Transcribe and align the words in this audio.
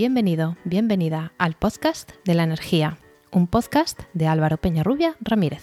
Bienvenido, 0.00 0.56
bienvenida 0.64 1.34
al 1.36 1.52
podcast 1.52 2.12
de 2.24 2.32
la 2.32 2.44
energía, 2.44 2.96
un 3.32 3.46
podcast 3.46 4.00
de 4.14 4.28
Álvaro 4.28 4.56
Peñarrubia 4.56 5.14
Ramírez. 5.20 5.62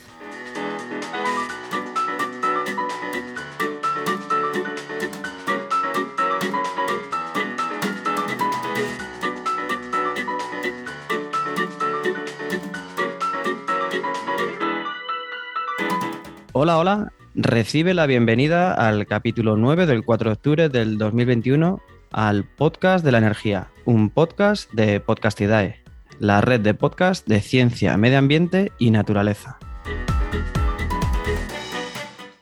Hola, 16.54 16.78
hola. 16.78 17.12
Recibe 17.34 17.96
la 17.96 18.06
bienvenida 18.06 18.72
al 18.76 19.08
capítulo 19.08 19.58
9 19.58 19.88
del 19.88 20.06
4 20.06 20.30
de 20.30 20.34
octubre 20.34 20.70
del 20.70 21.00
2021 21.00 21.82
al 22.12 22.44
podcast 22.44 23.04
de 23.04 23.12
la 23.12 23.18
energía, 23.18 23.68
un 23.86 24.10
podcast 24.10 24.72
de 24.72 25.00
Podcastidae, 25.00 25.82
la 26.20 26.42
red 26.42 26.62
de 26.62 26.74
podcast 26.74 27.28
de 27.28 27.42
ciencia, 27.42 27.98
medio 27.98 28.18
ambiente 28.18 28.72
y 28.78 28.92
naturaleza. 28.92 29.58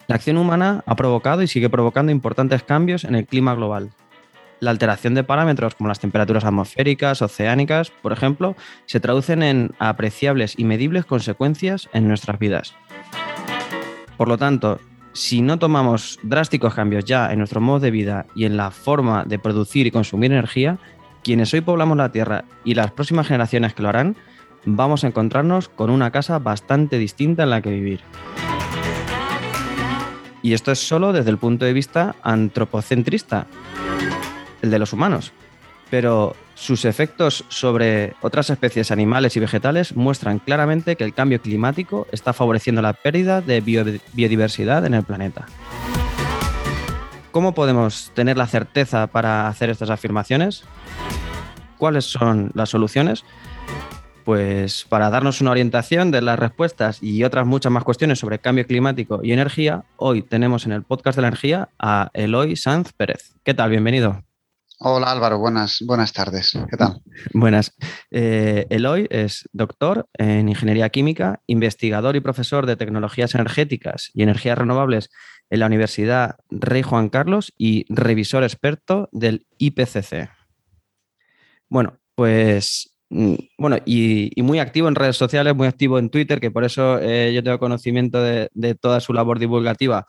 La 0.08 0.16
acción 0.16 0.38
humana 0.38 0.84
ha 0.86 0.96
provocado 0.96 1.42
y 1.42 1.48
sigue 1.48 1.70
provocando 1.70 2.12
importantes 2.12 2.64
cambios 2.64 3.04
en 3.04 3.16
el 3.16 3.26
clima 3.26 3.56
global. 3.56 3.92
La 4.60 4.72
alteración 4.72 5.16
de 5.16 5.24
parámetros 5.24 5.76
como 5.76 5.90
las 5.90 6.00
temperaturas 6.00 6.46
atmosféricas, 6.46 7.22
oceánicas, 7.22 7.92
por 7.92 8.14
ejemplo, 8.14 8.56
se 8.86 9.00
traducen 9.00 9.44
en 9.44 9.72
apreciables 9.80 10.58
y 10.58 10.64
medibles 10.64 11.06
consecuencias 11.06 11.90
en 11.94 12.08
nuestras 12.08 12.40
vidas. 12.40 12.76
Por 14.18 14.28
lo 14.30 14.38
tanto, 14.38 14.80
si 15.16 15.42
no 15.42 15.58
tomamos 15.58 16.20
drásticos 16.24 16.74
cambios 16.74 17.06
ya 17.06 17.32
en 17.32 17.40
nuestro 17.40 17.62
modo 17.62 17.80
de 17.80 17.90
vida 17.90 18.26
y 18.36 18.44
en 18.44 18.58
la 18.58 18.70
forma 18.70 19.24
de 19.24 19.40
producir 19.40 19.88
y 19.88 19.92
consumir 19.92 20.34
energía, 20.34 20.78
quienes 21.24 21.54
hoy 21.54 21.62
poblamos 21.62 21.96
la 21.96 22.12
Tierra 22.12 22.44
y 22.66 22.74
las 22.74 22.92
próximas 22.92 23.26
generaciones 23.26 23.74
que 23.74 23.82
lo 23.82 23.90
harán, 23.90 24.18
vamos 24.66 25.04
a 25.04 25.08
encontrarnos 25.08 25.70
con 25.70 25.90
una 25.90 26.12
casa 26.12 26.38
bastante 26.40 26.98
distinta 26.98 27.44
en 27.44 27.50
la 27.50 27.62
que 27.62 27.70
vivir. 27.70 28.02
Y 30.42 30.54
esto 30.54 30.74
es 30.74 30.80
solo 30.80 31.14
desde 31.14 31.32
el 31.32 31.38
punto 31.38 31.64
de 31.64 31.72
vista 31.72 32.18
antropocentrista, 32.22 33.48
el 34.62 34.70
de 34.70 34.80
los 34.80 34.92
humanos. 34.92 35.32
Pero 35.90 36.36
sus 36.56 36.86
efectos 36.86 37.46
sobre 37.50 38.16
otras 38.22 38.50
especies 38.50 38.90
animales 38.90 39.36
y 39.36 39.40
vegetales 39.40 39.96
muestran 39.96 40.40
claramente 40.40 40.96
que 40.96 41.04
el 41.04 41.14
cambio 41.14 41.42
climático 41.42 42.08
está 42.12 42.34
favoreciendo 42.34 42.82
la 42.82 42.94
pérdida 42.94 43.42
de 43.42 43.62
biodiversidad 43.62 44.86
en 44.86 44.96
el 44.96 45.04
planeta. 45.04 45.46
¿Cómo 47.32 47.54
podemos 47.54 48.12
tener 48.16 48.38
la 48.38 48.48
certeza 48.48 49.08
para 49.08 49.50
hacer 49.50 49.70
estas 49.70 49.90
afirmaciones? 49.90 50.64
¿Cuáles 51.78 52.06
son 52.06 52.52
las 52.54 52.70
soluciones? 52.70 53.26
Pues 54.24 54.86
para 54.90 55.10
darnos 55.10 55.42
una 55.42 55.52
orientación 55.52 56.10
de 56.10 56.22
las 56.22 56.40
respuestas 56.40 57.04
y 57.04 57.24
otras 57.26 57.46
muchas 57.46 57.72
más 57.72 57.84
cuestiones 57.84 58.20
sobre 58.20 58.40
cambio 58.40 58.66
climático 58.66 59.20
y 59.22 59.34
energía, 59.34 59.84
hoy 59.98 60.24
tenemos 60.24 60.66
en 60.66 60.72
el 60.72 60.84
podcast 60.84 61.18
de 61.18 61.24
la 61.24 61.28
energía 61.28 61.70
a 61.78 62.10
Eloy 62.14 62.56
Sanz 62.56 62.94
Pérez. 62.94 63.36
¿Qué 63.44 63.54
tal? 63.54 63.70
Bienvenido. 63.70 64.24
Hola 64.80 65.12
Álvaro, 65.12 65.40
buenas, 65.40 65.82
buenas 65.86 66.12
tardes. 66.12 66.58
¿Qué 66.70 66.78
tal? 66.78 67.02
Buenas. 67.34 67.74
Eh, 68.12 68.68
Eloy 68.70 69.08
es 69.10 69.48
doctor 69.54 70.08
en 70.14 70.50
Ingeniería 70.50 70.90
Química, 70.90 71.42
investigador 71.48 72.16
y 72.16 72.20
profesor 72.20 72.66
de 72.66 72.76
tecnologías 72.76 73.36
energéticas 73.36 74.12
y 74.14 74.24
energías 74.24 74.58
renovables 74.58 75.10
en 75.50 75.60
la 75.60 75.68
Universidad 75.68 76.36
Rey 76.50 76.82
Juan 76.82 77.10
Carlos 77.10 77.54
y 77.58 77.86
revisor 77.88 78.44
experto 78.44 79.10
del 79.12 79.48
IPCC. 79.58 80.30
Bueno, 81.70 81.98
pues 82.16 82.98
mm, 83.10 83.36
bueno, 83.58 83.78
y, 83.86 84.32
muy 84.42 84.60
activo 84.60 84.88
en 84.88 84.96
redes 84.96 85.18
sociales, 85.18 85.56
muy 85.56 85.68
activo 85.68 86.00
en 86.00 86.10
Twitter, 86.10 86.40
que 86.40 86.52
por 86.52 86.64
eso 86.64 87.00
eh, 87.00 87.34
yo 87.34 87.44
tengo 87.44 87.60
conocimiento 87.60 88.22
de, 88.22 88.50
toda 88.80 89.00
su 89.00 89.14
labor 89.14 89.40
divulgativa 89.40 90.06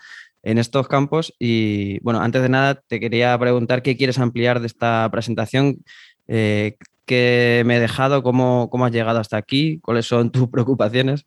en 0.47 0.59
estos 0.59 0.87
campos. 0.87 1.35
Y 1.41 1.99
bueno, 2.01 2.21
antes 2.21 2.41
de 2.41 2.49
nada, 2.49 2.81
te 2.87 3.01
quería 3.01 3.37
preguntar 3.37 3.83
qué 3.83 3.97
quieres 3.97 4.19
ampliar 4.19 4.61
de 4.61 4.69
esta 4.69 5.09
presentación, 5.11 5.85
eh, 6.29 6.77
qué 7.05 7.65
me 7.67 7.77
he 7.77 7.81
dejado, 7.81 8.23
cómo, 8.23 8.71
cómo 8.71 8.87
has 8.87 8.93
llegado 8.93 9.19
hasta 9.19 9.37
aquí, 9.37 9.81
cuáles 9.81 10.07
son 10.07 10.31
tus 10.31 10.49
preocupaciones. 10.51 11.27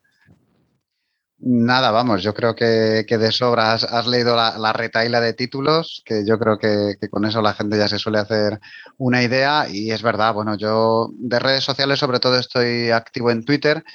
Nada, 1.42 1.92
vamos, 1.92 2.22
yo 2.22 2.34
creo 2.34 2.54
que, 2.54 2.66
de 3.08 3.32
sobra 3.32 3.74
has, 3.74 4.08
leído 4.08 4.36
la, 4.36 4.58
la, 4.58 4.74
retaila 4.74 5.22
de 5.22 5.34
títulos, 5.34 6.02
que 6.06 6.26
yo 6.26 6.38
creo 6.38 6.58
que, 6.58 6.96
que, 7.00 7.10
con 7.10 7.24
eso 7.24 7.42
la 7.42 7.54
gente 7.54 7.78
ya 7.78 7.88
se 7.88 7.98
suele 7.98 8.20
hacer 8.20 8.60
una 8.98 9.24
idea 9.24 9.68
y 9.70 9.92
es 9.92 10.02
verdad, 10.02 10.34
bueno, 10.34 10.58
yo 10.58 11.10
de 11.14 11.40
redes 11.40 11.64
sociales 11.64 12.00
sobre 12.00 12.20
todo 12.20 12.38
estoy 12.38 12.90
activo 12.90 13.32
en 13.32 13.46
Twitter 13.46 13.86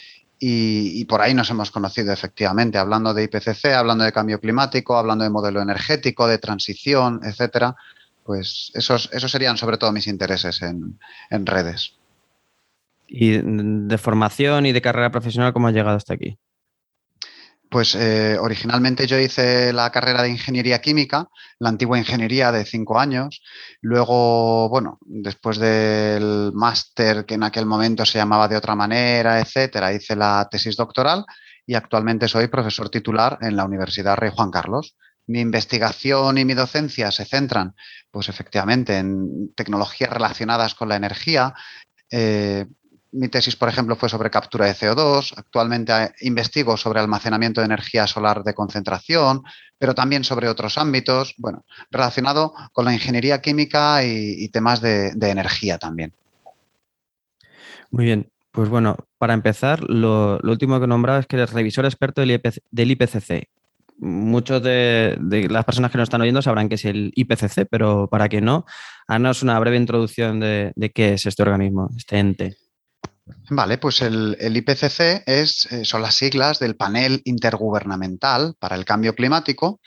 y, 0.47 1.07
por 1.07 1.23
ahí 1.23 1.33
nos 1.33 1.49
hemos 1.49 1.71
conocido 1.71 2.13
efectivamente, 2.13 2.77
hablando 2.77 3.15
de 3.15 3.25
IPCC, 3.25 3.67
hablando 3.75 4.05
de 4.05 4.13
cambio 4.13 4.39
climático, 4.39 4.95
hablando 4.99 5.25
de 5.25 5.31
modelo 5.31 5.63
energético, 5.63 6.27
de 6.27 6.37
transición, 6.37 7.21
etcétera. 7.25 7.77
Pues 8.25 8.71
esos, 8.75 9.09
esos 9.15 9.31
serían 9.31 9.57
sobre 9.57 9.79
todo 9.79 9.91
mis 9.91 10.07
intereses 10.07 10.61
en, 10.61 11.47
redes. 11.47 11.95
¿Y 13.07 13.39
de 13.39 13.97
formación 13.97 14.67
y 14.67 14.73
de 14.73 14.83
carrera 14.83 15.11
profesional 15.11 15.55
cómo 15.55 15.69
has 15.69 15.75
llegado 15.75 15.97
hasta 15.97 16.13
aquí? 16.13 16.37
Pues 17.75 17.97
eh, 17.97 18.39
originalmente 18.39 19.05
yo 19.05 19.19
hice 19.19 19.73
la 19.73 19.91
carrera 19.91 20.23
de 20.23 20.29
ingeniería 20.29 20.81
química, 20.81 21.29
la 21.59 21.71
antigua 21.71 21.99
ingeniería 21.99 22.53
de 22.53 22.65
cinco 22.65 23.01
años. 23.01 23.43
Luego, 23.81 24.69
bueno, 24.69 25.01
después 25.01 25.59
del 25.59 26.53
máster 26.55 27.25
que 27.27 27.35
en 27.35 27.43
aquel 27.43 27.67
momento 27.67 28.07
se 28.07 28.19
llamaba 28.19 28.47
de 28.47 28.57
otra 28.57 28.77
manera, 28.77 29.41
etcétera, 29.41 29.93
hice 29.93 30.15
la 30.15 30.47
tesis 30.49 30.77
doctoral 30.77 31.25
y 31.67 31.75
actualmente 31.75 32.29
soy 32.29 32.47
profesor 32.47 32.91
titular 32.91 33.39
en 33.41 33.57
la 33.57 33.65
Universidad 33.65 34.19
Rey 34.19 34.31
Juan 34.33 34.53
Carlos. 34.53 34.95
Mi 35.27 35.41
investigación 35.41 36.39
y 36.39 36.45
mi 36.45 36.55
docencia 36.55 37.11
se 37.11 37.25
centran, 37.25 37.75
pues 38.13 38.29
efectivamente, 38.29 38.99
en 38.99 39.53
tecnologías 39.57 40.11
relacionadas 40.11 40.77
con 40.77 40.91
la 40.91 40.95
energía, 40.95 41.55
eh, 42.09 42.67
mi 43.15 43.29
tesis, 43.29 43.55
por 43.55 43.69
ejemplo, 43.69 43.95
fue 43.97 44.09
sobre 44.09 44.29
captura 44.29 44.67
de 44.67 44.75
CO2. 44.75 45.35
Actualmente 45.37 45.93
eh, 45.93 46.13
investigo 46.23 46.77
sobre 46.77 47.01
almacenamiento 47.01 47.61
de 47.61 47.67
energía 47.67 48.07
solar 48.07 48.43
de 48.43 48.55
concentración, 48.55 49.43
pero 49.79 49.95
también 49.95 50.25
sobre 50.25 50.49
otros 50.49 50.79
ámbitos, 50.79 51.35
bueno, 51.39 51.65
relacionado 51.91 52.53
con 52.73 52.85
la 52.85 52.93
ingeniería 52.93 53.41
química 53.41 54.05
y, 54.05 54.49
temas 54.49 54.81
de, 54.81 55.13
energía 55.23 55.79
también. 55.79 56.13
Muy 57.91 58.05
bien. 58.05 58.31
Pues 58.51 58.69
bueno, 58.69 58.97
para 59.19 59.35
empezar, 59.35 59.83
lo, 59.83 60.39
último 60.43 60.79
que 60.81 60.87
nombraba 60.87 61.19
es 61.19 61.27
que 61.27 61.37
eres 61.37 61.53
revisor 61.53 61.85
experto 61.85 62.21
del, 62.21 62.91
IPCC. 62.91 63.49
Muchos 63.99 64.63
de, 64.63 65.17
las 65.51 65.65
personas 65.65 65.91
que 65.91 65.99
nos 65.99 66.07
están 66.07 66.21
oyendo 66.21 66.43
sabrán 66.43 66.69
que 66.69 66.77
es 66.77 66.85
el 66.85 67.13
IPCC, 67.15 67.67
pero 67.69 68.09
para 68.09 68.29
que 68.29 68.41
no, 68.41 68.65
haznos 69.09 69.43
una 69.43 69.59
breve 69.59 69.77
introducción 69.77 70.41
de 70.41 70.93
qué 70.95 71.15
es 71.15 71.27
este 71.27 71.43
organismo, 71.43 71.91
este 71.97 72.19
ente. 72.19 72.64
Vale, 73.51 73.79
pues 73.79 74.03
el, 74.03 74.37
IPCC 74.39 75.23
es, 75.27 75.67
eh, 75.71 75.85
son 75.85 76.03
las 76.03 76.15
siglas 76.15 76.59
del 76.59 76.77
Panel 76.77 77.23
Intergubernamental 77.25 78.55
para 78.59 78.77
el 78.77 78.85
Cambio 78.85 79.15
Climático 79.15 79.81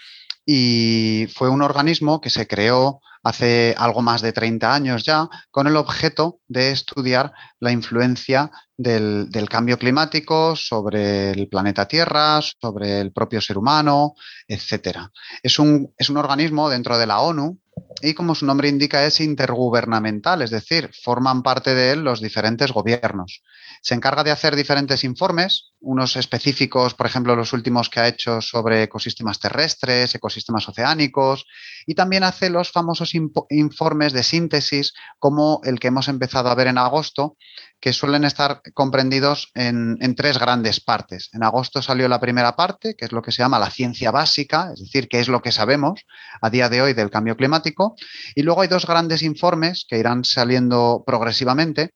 y 0.45 1.27
fue 1.35 1.49
un 1.49 1.61
organismo 1.61 2.19
que 2.19 2.29
se 2.29 2.47
creó 2.47 3.01
hace 3.23 3.75
algo 3.77 4.01
más 4.01 4.21
de 4.21 4.31
30 4.31 4.73
años 4.73 5.03
ya 5.03 5.27
con 5.51 5.67
el 5.67 5.75
objeto 5.75 6.39
de 6.47 6.71
estudiar 6.71 7.33
la 7.59 7.71
influencia 7.71 8.49
del, 8.77 9.29
cambio 9.49 9.77
climático 9.77 10.55
sobre 10.55 11.31
el 11.31 11.49
planeta 11.49 11.87
Tierra, 11.87 12.39
sobre 12.41 13.01
el 13.01 13.11
propio 13.11 13.41
ser 13.41 13.57
humano, 13.57 14.13
etc. 14.47 14.99
Es 15.43 15.59
un, 15.59 15.93
es 15.97 16.09
un 16.09 16.17
organismo 16.17 16.69
dentro 16.69 16.97
de 16.97 17.07
la 17.07 17.19
ONU 17.19 17.59
y 18.01 18.13
como 18.13 18.35
su 18.35 18.45
nombre 18.45 18.69
indica 18.69 19.05
es 19.05 19.19
intergubernamental, 19.19 20.41
es 20.41 20.51
decir, 20.51 20.89
forman 20.93 21.43
parte 21.43 21.73
de 21.75 21.91
él 21.91 22.03
los 22.03 22.21
diferentes 22.21 22.71
gobiernos. 22.71 23.43
Se 23.81 23.93
encarga 23.95 24.23
de 24.23 24.31
hacer 24.31 24.55
diferentes 24.55 25.03
informes, 25.03 25.71
unos 25.79 26.15
específicos, 26.15 26.93
por 26.93 27.05
ejemplo, 27.05 27.35
los 27.35 27.53
últimos 27.53 27.89
que 27.89 27.99
ha 27.99 28.07
hecho 28.07 28.41
sobre 28.41 28.83
ecosistemas 28.83 29.39
terrestres, 29.39 30.13
ecosistemas 30.15 30.67
oceánicos, 30.67 31.45
y 31.85 31.95
también 31.95 32.23
hace 32.23 32.49
los 32.49 32.71
famosos 32.71 33.13
informes 33.49 34.13
de 34.13 34.23
síntesis 34.23 34.93
como 35.19 35.61
el 35.63 35.79
que 35.79 35.87
hemos 35.87 36.07
empezado 36.07 36.49
a 36.49 36.55
ver 36.55 36.67
en 36.67 36.77
agosto, 36.77 37.37
que 37.79 37.93
suelen 37.93 38.23
estar 38.23 38.61
comprendidos 38.73 39.51
en, 39.53 39.97
tres 40.15 40.39
grandes 40.39 40.79
partes. 40.79 41.29
En 41.33 41.43
agosto 41.43 41.81
salió 41.81 42.07
la 42.07 42.19
primera 42.19 42.55
parte, 42.55 42.95
que 42.95 43.05
es 43.05 43.11
lo 43.11 43.21
que 43.21 43.31
se 43.31 43.43
llama 43.43 43.59
la 43.59 43.69
ciencia 43.69 44.09
básica, 44.11 44.71
es 44.73 44.79
decir, 44.79 45.07
qué 45.07 45.19
es 45.19 45.27
lo 45.27 45.41
que 45.41 45.51
sabemos 45.51 46.05
a 46.41 46.49
día 46.49 46.69
de 46.69 46.81
hoy 46.81 46.93
del 46.93 47.11
cambio 47.11 47.37
climático. 47.37 47.95
Y 48.35 48.41
luego 48.41 48.61
hay 48.61 48.67
dos 48.67 48.87
grandes 48.87 49.21
informes 49.21 49.85
que 49.87 49.99
irán 49.99 50.23
saliendo 50.23 51.03
progresivamente, 51.05 51.93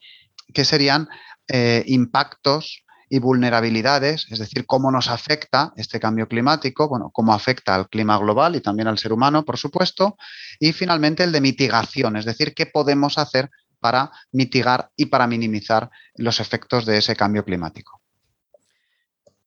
que 0.53 0.65
serían 0.65 1.07
eh, 1.53 1.83
impactos 1.87 2.85
y 3.09 3.19
vulnerabilidades, 3.19 4.25
es 4.31 4.39
decir, 4.39 4.65
cómo 4.65 4.89
nos 4.89 5.09
afecta 5.09 5.73
este 5.75 5.99
cambio 5.99 6.29
climático, 6.29 6.87
bueno, 6.87 7.09
cómo 7.11 7.33
afecta 7.33 7.75
al 7.75 7.89
clima 7.89 8.17
global 8.17 8.55
y 8.55 8.61
también 8.61 8.87
al 8.87 8.97
ser 8.97 9.11
humano, 9.11 9.43
por 9.43 9.57
supuesto, 9.57 10.15
y 10.61 10.71
finalmente 10.71 11.25
el 11.25 11.33
de 11.33 11.41
mitigación, 11.41 12.15
es 12.15 12.23
decir, 12.23 12.53
qué 12.53 12.67
podemos 12.67 13.17
hacer 13.17 13.49
para 13.81 14.11
mitigar 14.31 14.91
y 14.95 15.07
para 15.07 15.27
minimizar 15.27 15.89
los 16.15 16.39
efectos 16.39 16.85
de 16.85 16.99
ese 16.99 17.17
cambio 17.17 17.43
climático. 17.43 17.99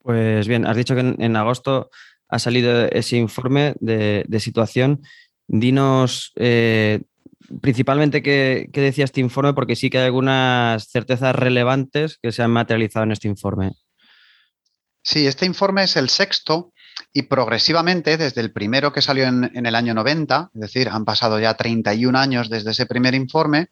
Pues 0.02 0.46
bien, 0.46 0.66
has 0.66 0.76
dicho 0.76 0.94
que 0.94 1.00
en, 1.00 1.36
agosto 1.36 1.88
ha 2.28 2.38
salido 2.38 2.84
ese 2.88 3.16
informe 3.16 3.76
de, 3.80 4.26
situación. 4.40 5.00
Dinos 5.46 6.32
eh, 6.36 7.00
principalmente 7.60 8.22
qué, 8.22 8.68
qué, 8.72 8.80
decía 8.80 9.04
este 9.04 9.20
informe, 9.20 9.54
porque 9.54 9.76
sí 9.76 9.90
que 9.90 9.98
hay 9.98 10.04
algunas 10.04 10.88
certezas 10.88 11.34
relevantes 11.34 12.18
que 12.22 12.32
se 12.32 12.42
han 12.42 12.50
materializado 12.50 13.04
en 13.04 13.12
este 13.12 13.28
informe. 13.28 13.72
Sí, 15.02 15.26
este 15.26 15.44
informe 15.44 15.84
es 15.84 15.96
el 15.96 16.08
sexto 16.08 16.72
y 17.12 17.22
progresivamente, 17.22 18.16
desde 18.16 18.40
el 18.40 18.52
primero 18.52 18.92
que 18.92 19.02
salió 19.02 19.26
en, 19.26 19.66
el 19.66 19.74
año 19.74 19.94
90, 19.94 20.50
es 20.54 20.60
decir, 20.60 20.88
han 20.88 21.04
pasado 21.04 21.38
ya 21.38 21.54
31 21.54 22.18
años 22.18 22.50
desde 22.50 22.70
ese 22.70 22.86
primer 22.86 23.14
informe, 23.14 23.68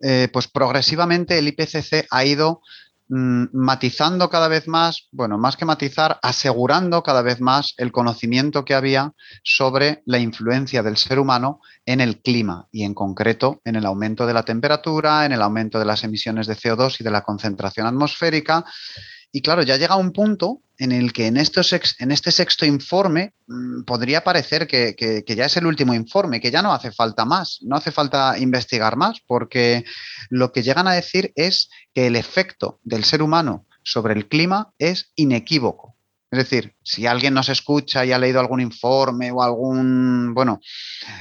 eh, 0.00 0.28
pues 0.32 0.48
progresivamente 0.48 1.38
el 1.38 1.48
IPCC 1.48 2.06
ha 2.10 2.24
ido 2.24 2.60
matizando 3.08 4.30
cada 4.30 4.48
vez 4.48 4.66
más, 4.66 5.08
bueno, 5.12 5.36
más 5.38 5.56
que 5.56 5.64
matizar, 5.64 6.18
asegurando 6.22 7.02
cada 7.02 7.22
vez 7.22 7.40
más 7.40 7.74
el 7.76 7.92
conocimiento 7.92 8.64
que 8.64 8.74
había 8.74 9.12
sobre 9.42 10.02
la 10.06 10.18
influencia 10.18 10.82
del 10.82 10.96
ser 10.96 11.18
humano 11.18 11.60
en 11.84 12.00
el 12.00 12.20
clima 12.22 12.66
y 12.72 12.84
en 12.84 12.94
concreto 12.94 13.60
en 13.64 13.76
el 13.76 13.84
aumento 13.84 14.26
de 14.26 14.34
la 14.34 14.42
temperatura, 14.42 15.26
en 15.26 15.32
el 15.32 15.42
aumento 15.42 15.78
de 15.78 15.84
las 15.84 16.02
emisiones 16.04 16.46
de 16.46 16.56
CO2 16.56 17.00
y 17.00 17.04
de 17.04 17.10
la 17.10 17.22
concentración 17.22 17.86
atmosférica 17.86 18.64
y 19.36 19.42
claro, 19.42 19.62
ya 19.64 19.76
llega 19.76 19.96
un 19.96 20.12
punto 20.12 20.62
en 20.78 20.92
el 20.92 21.12
que 21.12 21.26
en, 21.26 21.36
estos 21.36 21.72
en 21.98 22.12
este 22.12 22.30
sexto 22.30 22.64
informe 22.64 23.34
mm, 23.48 23.82
podría 23.82 24.22
parecer 24.22 24.68
que, 24.68 25.24
ya 25.26 25.46
es 25.46 25.56
el 25.56 25.66
último 25.66 25.92
informe, 25.92 26.40
que 26.40 26.52
ya 26.52 26.62
no 26.62 26.72
hace 26.72 26.92
falta 26.92 27.24
más, 27.24 27.58
no 27.62 27.74
hace 27.74 27.90
falta 27.90 28.38
investigar 28.38 28.96
más, 28.96 29.18
porque 29.26 29.84
lo 30.30 30.52
que 30.52 30.62
llegan 30.62 30.86
a 30.86 30.92
decir 30.92 31.32
es 31.34 31.68
que 31.92 32.06
el 32.06 32.14
efecto 32.14 32.78
del 32.84 33.02
ser 33.02 33.22
humano 33.22 33.66
sobre 33.82 34.14
el 34.14 34.28
clima 34.28 34.72
es 34.78 35.10
inequívoco. 35.16 35.93
Es 36.34 36.50
decir, 36.50 36.74
si 36.82 37.06
alguien 37.06 37.32
nos 37.32 37.48
escucha 37.48 38.04
y 38.04 38.10
ha 38.10 38.18
leído 38.18 38.40
algún 38.40 38.60
informe 38.60 39.30
o 39.30 39.40
algún, 39.40 40.34
bueno, 40.34 40.60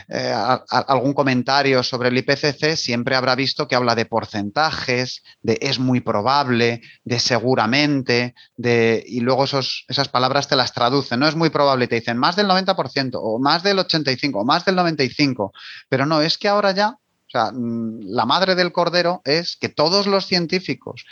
eh, 0.09 0.33
algún 0.69 1.13
comentario 1.13 1.83
sobre 1.83 2.09
el 2.09 2.17
IPCC, 2.17 2.75
siempre 2.75 3.15
habrá 3.15 3.35
visto 3.35 3.67
que 3.67 3.75
habla 3.75 3.93
de 3.93 4.07
porcentajes, 4.07 5.21
de 5.43 5.59
es 5.61 5.77
muy 5.77 5.99
probable, 5.99 6.81
de 7.03 7.19
seguramente, 7.19 8.33
de, 8.57 9.03
y 9.05 9.19
luego 9.19 9.43
esas 9.43 10.09
palabras 10.11 10.47
te 10.47 10.55
las 10.55 10.73
traducen. 10.73 11.19
No 11.19 11.27
es 11.27 11.35
muy 11.35 11.51
probable, 11.51 11.87
te 11.87 11.99
dicen 11.99 12.17
más 12.17 12.35
del 12.35 12.47
90% 12.47 13.11
o 13.21 13.37
más 13.37 13.61
del 13.61 13.77
85% 13.77 14.31
o 14.33 14.43
más 14.43 14.65
del 14.65 14.77
95%. 14.77 15.51
Pero 15.89 16.07
no, 16.07 16.23
es 16.23 16.39
que 16.39 16.47
ahora 16.47 16.71
ya 16.71 16.97
o 17.27 17.29
sea, 17.33 17.51
mm, 17.51 18.01
la 18.03 18.25
madre 18.25 18.53
del 18.53 18.71
cordero 18.71 19.21
es 19.25 19.57
que 19.57 19.69
todos 19.69 20.05
los 20.05 20.27
científicos 20.27 21.05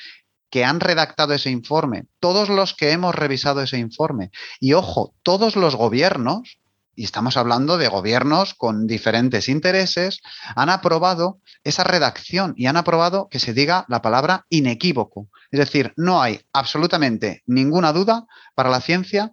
que 0.52 0.66
han 0.66 0.80
redactado 0.80 1.34
ese 1.34 1.50
informe, 1.50 2.06
todos 2.20 2.50
los 2.50 2.76
que 2.76 2.92
hemos 2.92 3.16
revisado 3.16 3.62
ese 3.62 3.80
informe, 3.80 4.30
y 4.60 4.74
ojo, 4.74 5.16
todos 5.24 5.56
los 5.56 5.76
gobiernos, 5.76 6.60
y 6.94 7.06
estamos 7.06 7.38
hablando 7.38 7.78
de 7.78 7.88
gobiernos 7.88 8.54
con 8.54 8.86
diferentes 8.86 9.48
intereses, 9.48 10.20
han 10.56 10.70
aprobado 10.70 11.40
esa 11.64 11.86
redacción 11.86 12.54
y 12.58 12.68
han 12.68 12.76
aprobado 12.76 13.30
que 13.30 13.40
se 13.40 13.54
diga 13.54 13.86
la 13.88 14.02
palabra 14.02 14.46
inequívoco. 14.50 15.30
Es 15.52 15.60
decir, 15.60 15.94
no 15.96 16.22
hay 16.22 16.42
absolutamente 16.52 17.44
ninguna 17.48 17.94
duda 17.94 18.28
para 18.54 18.70
la 18.70 18.82
ciencia 18.82 19.32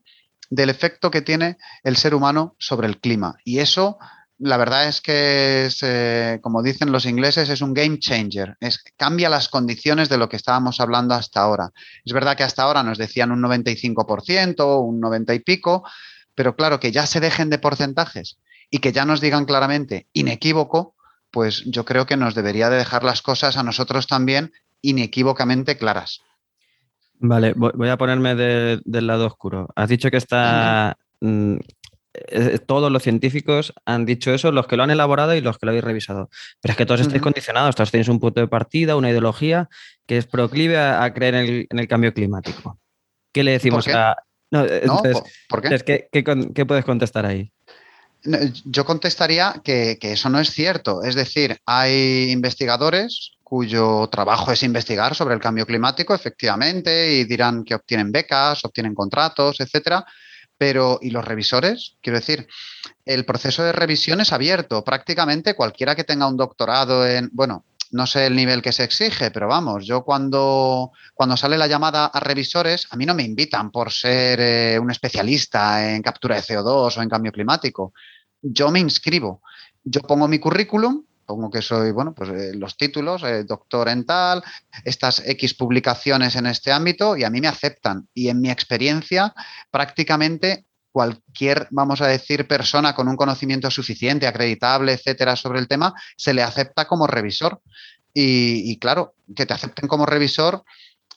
del 0.50 0.71
efecto 0.71 1.11
que 1.11 1.21
tiene 1.21 1.59
el 1.82 1.97
ser 1.97 2.14
humano 2.14 2.55
sobre 2.59 2.87
el 2.87 3.00
clima. 3.00 3.35
Y 3.44 3.59
eso 3.59 3.99
la 4.38 4.56
verdad 4.56 4.88
es 4.88 5.00
que, 5.00 5.67
es, 5.67 5.82
eh, 5.82 6.38
como 6.43 6.62
dicen 6.62 6.93
los 6.93 7.06
ingleses, 7.06 7.49
es 7.49 7.61
un 7.61 7.75
game 7.75 7.99
changer. 7.99 8.56
Es, 8.61 8.82
cambia 8.96 9.29
las 9.29 9.49
condiciones 9.49 10.08
de 10.08 10.17
lo 10.17 10.29
que 10.29 10.37
estábamos 10.37 10.81
hablando 10.81 11.14
hasta 11.14 11.40
ahora. 11.40 11.73
Es 12.05 12.12
verdad 12.12 12.37
que 12.37 12.44
hasta 12.44 12.62
ahora 12.62 12.82
nos 12.82 12.99
decían 12.99 13.32
un 13.32 13.43
95%, 13.43 14.81
un 14.82 15.00
90 15.00 15.35
y 15.35 15.40
pico, 15.40 15.85
pero 16.35 16.55
claro, 16.55 16.79
que 16.79 16.93
ya 16.93 17.06
se 17.06 17.20
dejen 17.20 17.50
de 17.50 17.58
porcentajes 17.58 18.38
y 18.70 18.79
que 18.79 18.93
ya 18.93 19.05
nos 19.05 19.20
digan 19.20 19.44
claramente 19.44 20.06
inequívoco, 20.12 20.94
pues 21.31 21.64
yo 21.67 21.85
creo 21.85 22.06
que 22.06 22.17
nos 22.17 22.35
debería 22.35 22.70
de 22.70 22.76
dejar 22.76 23.02
las 23.02 23.23
cosas 23.23 23.56
a 23.56 23.62
nosotros 23.62 24.06
también 24.06 24.52
inequívocamente 24.82 25.76
claras. 25.76 26.20
Vale, 27.20 27.55
voy 27.56 27.88
a 27.88 27.96
ponerme 27.96 28.37
del 28.37 29.06
lado 29.06 29.26
oscuro. 29.26 29.69
Has 29.75 29.88
dicho 29.88 30.11
que 30.11 30.19
está 30.19 30.96
eh, 32.29 32.59
todos 32.59 32.91
los 32.91 33.03
científicos 33.03 33.73
han 33.85 34.05
dicho 34.05 34.32
eso, 34.32 34.53
los 34.53 34.67
que 34.67 34.76
lo 34.76 34.82
han 34.82 34.91
elaborado 34.91 35.35
y 35.35 35.41
los 35.41 35.59
que 35.59 35.67
lo 35.67 35.70
habéis 35.70 35.85
revisado. 35.85 36.31
Pero 36.61 36.73
es 36.73 36.79
que 36.79 36.87
todos 36.87 37.00
estáis 37.00 37.23
condicionados, 37.23 37.75
todos 37.75 37.91
tenéis 37.91 38.09
un 38.09 38.20
punto 38.20 38.41
de 38.41 38.49
partida, 38.49 38.97
una 38.97 39.11
ideología 39.11 39.69
que 40.06 40.19
es 40.19 40.26
proclive 40.26 40.79
a, 40.79 41.12
creer 41.12 41.35
en 41.35 41.79
el, 41.79 41.88
cambio 41.88 42.15
climático. 42.15 42.79
¿Qué 43.32 43.44
le 43.44 43.53
decimos 43.53 43.87
a.? 43.88 44.17
No, 44.50 44.65
¿por 45.49 45.61
qué? 45.61 46.09
¿qué, 46.11 46.67
puedes 46.67 46.85
contestar 46.85 47.26
ahí? 47.26 47.53
Yo 48.64 48.85
contestaría 48.87 49.61
que, 49.62 49.99
que 50.00 50.12
eso 50.12 50.31
no 50.31 50.41
es 50.41 50.50
cierto. 50.50 51.03
Es 51.03 51.14
decir, 51.14 51.59
hay 51.67 52.31
investigadores 52.31 53.32
cuyo 53.44 54.09
trabajo 54.09 54.50
es 54.53 54.62
investigar 54.62 55.14
sobre 55.14 55.35
el 55.35 55.41
cambio 55.41 55.67
climático, 55.67 56.14
efectivamente, 56.14 57.12
y 57.12 57.25
dirán 57.25 57.64
que 57.64 57.75
obtienen 57.75 58.11
becas, 58.11 58.64
obtienen 58.64 58.94
contratos, 58.94 59.61
etcétera 59.61 60.05
pero, 60.59 60.99
¿y 61.01 61.11
los 61.11 61.25
revisores? 61.25 61.97
Quiero 62.03 62.19
decir, 62.19 62.49
el 63.05 63.25
proceso 63.25 63.63
de 63.63 63.73
revisión 63.73 64.21
es 64.21 64.33
abierto. 64.33 64.85
Prácticamente 64.85 65.55
cualquiera 65.55 65.95
que 65.95 66.05
tenga 66.05 66.27
un 66.27 66.37
doctorado 66.37 67.07
en, 67.07 67.31
bueno, 67.33 67.65
no 67.91 68.07
sé 68.07 68.27
el 68.27 68.37
nivel 68.37 68.61
que 68.61 68.73
se 68.73 68.85
exige, 68.85 69.31
pero 69.31 69.49
vamos, 69.49 69.87
yo 69.87 70.05
cuando, 70.05 70.93
cuando 71.15 71.37
sale 71.37 71.57
la 71.57 71.67
llamada 71.67 72.07
a 72.07 72.21
revisores, 72.21 72.87
a 72.91 72.97
mí 72.97 73.07
no 73.07 73.15
me 73.15 73.23
invitan 73.23 73.71
por 73.71 73.91
ser 73.93 74.41
eh, 74.41 74.79
un 74.79 74.91
especialista 74.91 75.95
en 75.95 76.03
captura 76.03 76.37
de 76.37 76.43
CO2 76.43 76.99
o 76.99 77.03
en 77.03 77.09
cambio 77.09 77.33
climático. 77.33 77.95
Yo 78.43 78.71
me 78.71 78.81
inscribo, 78.81 79.43
yo 79.85 80.03
pongo 80.03 80.29
mi 80.29 80.39
currículum 80.39 81.05
pongo 81.29 81.51
que 81.51 81.61
soy, 81.61 81.93
bueno, 81.93 82.15
pues 82.15 82.31
eh, 82.31 82.53
los 82.55 82.79
títulos, 82.79 83.23
eh, 83.23 83.45
doctor 83.45 83.91
en 83.91 84.07
tal, 84.07 84.43
estas 84.83 85.23
X 85.27 85.53
publicaciones 85.53 86.35
en 86.37 86.47
este 86.47 86.73
ámbito 86.73 87.19
y 87.19 87.25
a 87.25 87.31
mí 87.31 87.43
me 87.43 87.49
aceptan. 87.49 88.09
Y 88.14 88.31
en 88.31 88.41
mi 88.41 88.50
experiencia, 88.50 89.35
prácticamente 89.71 90.64
cualquier, 90.91 91.69
vamos 91.71 92.00
a 92.00 92.07
decir, 92.07 92.49
persona 92.49 92.95
con 92.95 93.09
un 93.09 93.17
conocimiento 93.17 93.71
suficiente, 93.71 94.26
acreditable, 94.26 94.95
etcétera, 94.95 95.37
sobre 95.37 95.61
el 95.61 95.69
tema, 95.69 95.93
se 96.17 96.33
le 96.33 96.43
acepta 96.43 96.87
como 96.87 97.07
revisor. 97.07 97.61
y 98.14 98.76
claro, 98.81 99.14
que 99.37 99.47
te 99.47 99.55
acepten 99.55 99.87
como 99.87 100.05
revisor 100.05 100.64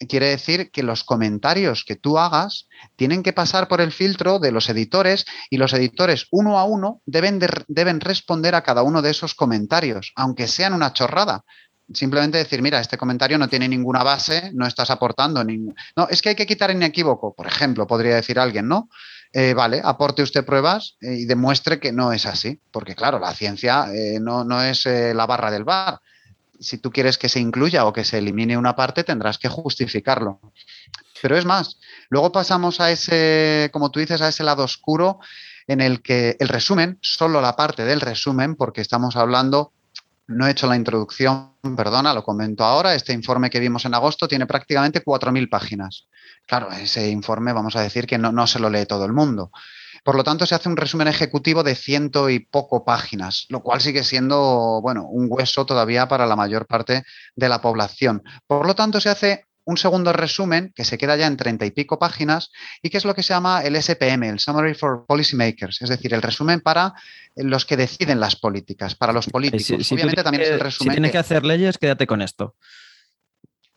quiere 0.08 0.28
decir 0.28 0.72
que 0.72 0.84
los 0.84 1.04
comentarios 1.04 1.84
que 1.86 1.96
tú 1.96 2.18
hagas 2.18 2.68
tienen 2.96 3.24
que 3.24 3.34
pasar 3.34 3.68
por 3.68 3.82
el 3.82 3.92
filtro 3.92 4.40
de 4.40 4.52
los 4.52 4.70
editores 4.70 5.26
y 5.50 5.58
los 5.58 5.74
editores 5.74 6.28
uno 6.32 6.60
a 6.60 6.66
uno 6.66 7.02
deben, 7.06 7.40
deben 7.68 8.00
responder 8.00 8.56
a 8.56 8.64
cada 8.64 8.84
uno 8.84 9.02
de 9.02 9.12
esos 9.12 9.36
comentarios, 9.36 10.12
aunque 10.16 10.48
sean 10.48 10.74
una 10.74 10.94
chorrada. 10.94 11.44
Simplemente 11.94 12.38
decir, 12.38 12.62
mira, 12.62 12.80
este 12.80 12.98
comentario 12.98 13.38
no 13.38 13.50
tiene 13.50 13.68
ninguna 13.68 14.02
base, 14.04 14.52
no 14.54 14.66
estás 14.66 14.90
aportando 14.90 15.44
ningún... 15.44 15.76
No, 15.96 16.08
es 16.10 16.22
que 16.22 16.30
hay 16.30 16.36
que 16.36 16.46
quitar 16.46 16.72
inequívoco, 16.72 17.34
por 17.36 17.48
ejemplo, 17.48 17.86
podría 17.86 18.16
decir 18.16 18.40
alguien, 18.40 18.68
¿no? 18.68 18.90
Eh, 19.34 19.54
vale, 19.54 19.82
aporte 19.84 20.24
usted 20.24 20.46
pruebas 20.46 20.98
eh, 21.02 21.16
y 21.16 21.26
demuestre 21.26 21.80
que 21.80 21.92
no 21.92 22.14
es 22.14 22.26
así, 22.26 22.62
porque 22.72 22.96
claro, 22.96 23.20
la 23.20 23.34
ciencia 23.34 23.88
eh, 23.94 24.20
no, 24.22 24.44
no, 24.46 24.62
es 24.64 24.86
la 24.86 25.26
barra 25.26 25.52
del 25.52 25.64
bar 25.64 26.00
si 26.62 26.78
tú 26.78 26.92
quieres 26.92 27.18
que 27.18 27.30
se 27.30 27.40
incluya 27.40 27.86
o 27.86 27.94
que 27.94 28.06
se 28.06 28.20
elimine 28.20 28.58
una 28.58 28.76
parte, 28.76 29.04
tendrás 29.04 29.38
que 29.38 29.50
justificarlo. 29.50 30.40
Pero 31.22 31.38
es 31.38 31.46
más, 31.46 31.80
luego 32.10 32.32
pasamos 32.32 32.80
a 32.80 32.92
ese, 32.92 33.70
como 33.74 33.92
tú 33.92 34.00
dices, 34.00 34.22
a 34.22 34.30
ese 34.30 34.44
lado 34.44 34.64
oscuro 34.64 35.20
en 35.68 35.82
el 35.82 36.02
que 36.02 36.38
el 36.40 36.48
resumen, 36.48 36.98
solo 37.02 37.42
la 37.42 37.56
parte 37.56 37.86
del 37.86 38.02
resumen, 38.02 38.56
porque 38.56 38.82
estamos 38.82 39.16
hablando, 39.16 39.74
no 40.28 40.48
he 40.48 40.52
hecho 40.52 40.68
la 40.68 40.76
introducción, 40.76 41.54
perdona, 41.76 42.14
lo 42.14 42.24
comento 42.24 42.64
ahora, 42.64 42.96
este 42.96 43.14
informe 43.14 43.50
que 43.50 43.60
vimos 43.60 43.86
en 43.86 43.94
agosto 43.94 44.28
tiene 44.28 44.46
prácticamente 44.46 45.04
4.000 45.04 45.50
páginas. 45.50 46.08
Claro, 46.48 46.72
ese 46.72 47.10
informe 47.10 47.54
vamos 47.54 47.76
a 47.76 47.82
decir 47.82 48.08
que 48.08 48.18
no, 48.18 48.32
no 48.32 48.48
se 48.48 48.60
lo 48.60 48.70
lee 48.70 48.86
todo 48.86 49.06
el 49.06 49.14
mundo. 49.14 49.52
Por 50.04 50.16
lo 50.16 50.24
tanto, 50.24 50.46
se 50.46 50.56
hace 50.56 50.68
un 50.68 50.78
resumen 50.78 51.08
ejecutivo 51.08 51.64
de 51.64 51.76
ciento 51.76 52.30
y 52.30 52.40
poco 52.40 52.84
páginas, 52.84 53.46
lo 53.50 53.62
cual 53.62 53.82
sigue 53.82 54.04
siendo, 54.04 54.80
bueno, 54.82 55.06
un 55.08 55.28
hueso 55.30 55.66
todavía 55.66 56.08
para 56.08 56.26
la 56.26 56.36
mayor 56.36 56.66
parte 56.66 57.04
de 57.36 57.50
la 57.50 57.62
población. 57.62 58.24
Por 58.48 58.66
lo 58.66 58.74
tanto, 58.74 59.00
se 59.00 59.10
hace 59.10 59.46
un 59.64 59.78
segundo 59.78 60.12
resumen 60.12 60.74
que 60.76 60.86
se 60.86 60.98
queda 60.98 61.16
ya 61.16 61.28
en 61.28 61.38
treinta 61.38 61.66
y 61.66 61.72
pico 61.72 62.00
páginas 62.00 62.52
y 62.82 62.90
que 62.90 62.98
es 62.98 63.06
lo 63.06 63.14
que 63.14 63.22
se 63.22 63.34
llama 63.34 63.62
el 63.62 63.76
SPM, 63.76 64.24
el 64.24 64.40
Summary 64.40 64.74
for 64.74 65.06
Policymakers, 65.08 65.82
es 65.82 65.90
decir, 65.90 66.14
el 66.14 66.22
resumen 66.22 66.62
para 66.62 66.94
los 67.36 67.66
que 67.66 67.78
deciden 67.78 68.20
las 68.20 68.36
políticas, 68.36 68.96
para 68.96 69.14
los 69.14 69.28
políticos. 69.28 69.92
Obviamente 69.92 70.24
también 70.24 70.44
es 70.44 70.50
el 70.50 70.60
resumen. 70.60 70.92
Si 70.92 70.96
tienes 70.96 71.12
que 71.12 71.18
hacer 71.20 71.46
leyes, 71.46 71.78
quédate 71.78 72.08
con 72.08 72.22
esto. 72.22 72.56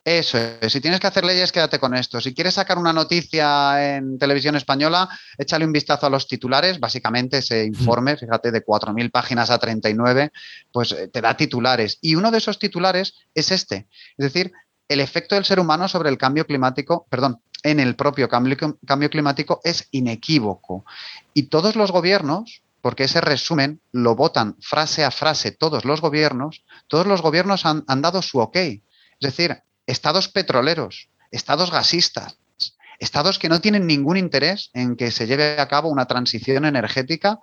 Eso 0.04 0.36
es. 0.36 0.70
Si 0.70 0.82
tienes 0.82 1.00
que 1.00 1.06
hacer 1.06 1.24
leyes, 1.24 1.50
quédate 1.50 1.78
con 1.78 1.94
esto. 1.94 2.20
Si 2.20 2.34
quieres 2.34 2.54
sacar 2.54 2.76
una 2.76 2.92
noticia 2.92 3.96
en 3.96 4.18
televisión 4.18 4.54
española, 4.54 5.08
échale 5.38 5.64
un 5.64 5.72
vistazo 5.72 6.06
a 6.06 6.10
los 6.10 6.28
titulares. 6.28 6.78
Básicamente 6.78 7.38
ese 7.38 7.64
informe, 7.64 8.18
fíjate, 8.18 8.52
de 8.52 8.62
4.000 8.62 9.10
páginas 9.10 9.48
a 9.48 9.58
39, 9.58 10.30
pues 10.70 10.92
eh, 10.92 11.08
te 11.08 11.22
da 11.22 11.34
titulares. 11.38 11.96
Y 12.02 12.16
uno 12.16 12.30
de 12.30 12.36
esos 12.36 12.58
titulares 12.58 13.14
es 13.34 13.50
este. 13.50 13.88
Es 14.18 14.32
decir, 14.32 14.52
el 14.88 15.00
efecto 15.00 15.36
del 15.36 15.46
ser 15.46 15.58
humano 15.58 15.88
sobre 15.88 16.10
el 16.10 16.18
cambio 16.18 16.46
climático, 16.46 17.06
perdón, 17.08 17.40
en 17.62 17.80
el 17.80 17.96
propio 17.96 18.28
cambio, 18.28 18.58
cambio 18.86 19.08
climático 19.08 19.62
es 19.64 19.88
inequívoco. 19.90 20.84
Y 21.32 21.44
todos 21.44 21.76
los 21.76 21.92
gobiernos, 21.92 22.62
porque 22.82 23.04
ese 23.04 23.22
resumen 23.22 23.80
lo 23.90 24.14
votan 24.14 24.56
frase 24.60 25.02
a 25.02 25.10
frase 25.10 25.50
todos 25.50 25.86
los 25.86 26.02
gobiernos, 26.02 26.62
todos 26.88 27.06
los 27.06 27.22
gobiernos 27.22 27.64
han, 27.64 27.84
han 27.88 28.02
dado 28.02 28.20
su 28.20 28.40
ok. 28.40 28.56
Es 28.56 28.82
decir, 29.20 29.62
estados 29.86 30.28
petroleros, 30.28 31.08
estados 31.30 31.70
gasistas, 31.70 32.38
estados 32.98 33.38
que 33.38 33.48
no 33.48 33.60
tienen 33.60 33.86
ningún 33.86 34.16
interés 34.16 34.70
en 34.72 34.96
que 34.96 35.10
se 35.10 35.26
lleve 35.26 35.60
a 35.60 35.68
cabo 35.68 35.88
una 35.88 36.06
transición 36.06 36.64
energética, 36.64 37.40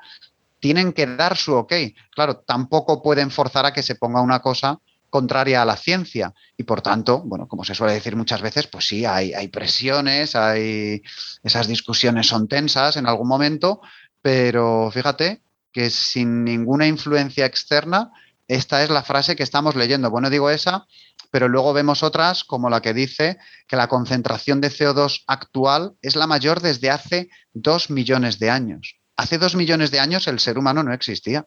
tienen 0.59 0.93
que 0.93 1.07
dar 1.07 1.37
su 1.37 1.53
ok. 1.53 1.73
Claro, 2.11 2.37
tampoco 2.37 3.01
pueden 3.01 3.31
forzar 3.31 3.65
a 3.65 3.73
que 3.73 3.83
se 3.83 3.95
ponga 3.95 4.21
una 4.21 4.39
cosa 4.39 4.79
contraria 5.09 5.61
a 5.61 5.65
la 5.65 5.75
ciencia 5.75 6.33
y 6.57 6.63
por 6.63 6.81
tanto, 6.81 7.21
bueno, 7.23 7.47
como 7.47 7.65
se 7.65 7.75
suele 7.75 7.93
decir 7.93 8.15
muchas 8.15 8.41
veces, 8.41 8.67
pues 8.67 8.87
sí, 8.87 9.05
hay, 9.05 9.47
presiones, 9.49 10.35
hay 10.35 11.03
esas 11.43 11.67
discusiones 11.67 12.27
son 12.27 12.47
tensas 12.47 12.95
en 12.95 13.07
algún 13.07 13.27
momento, 13.27 13.81
pero 14.21 14.89
fíjate 14.91 15.41
que 15.71 15.89
sin 15.89 16.43
ninguna 16.43 16.87
influencia 16.87 17.45
externa, 17.45 18.11
esta 18.47 18.83
es 18.83 18.89
la 18.89 19.03
frase 19.03 19.35
que 19.35 19.43
estamos 19.43 19.75
leyendo. 19.75 20.09
Bueno, 20.09 20.29
digo 20.29 20.49
esa 20.49 20.87
pero 21.31 21.47
luego 21.47 21.73
vemos 21.73 22.03
otras 22.03 22.43
como 22.43 22.69
la 22.69 22.81
que 22.81 22.93
dice 22.93 23.37
que 23.67 23.75
la 23.75 23.87
concentración 23.87 24.61
de 24.61 24.69
CO2 24.69 25.23
actual 25.27 25.93
es 26.01 26.15
la 26.15 26.27
mayor 26.27 26.61
desde 26.61 26.91
hace 26.91 27.29
dos 27.53 27.89
millones 27.89 28.37
de 28.37 28.49
años. 28.49 28.99
Hace 29.15 29.37
dos 29.37 29.55
millones 29.55 29.91
de 29.91 29.99
años 29.99 30.27
el 30.27 30.39
ser 30.39 30.57
humano 30.57 30.83
no 30.83 30.93
existía. 30.93 31.45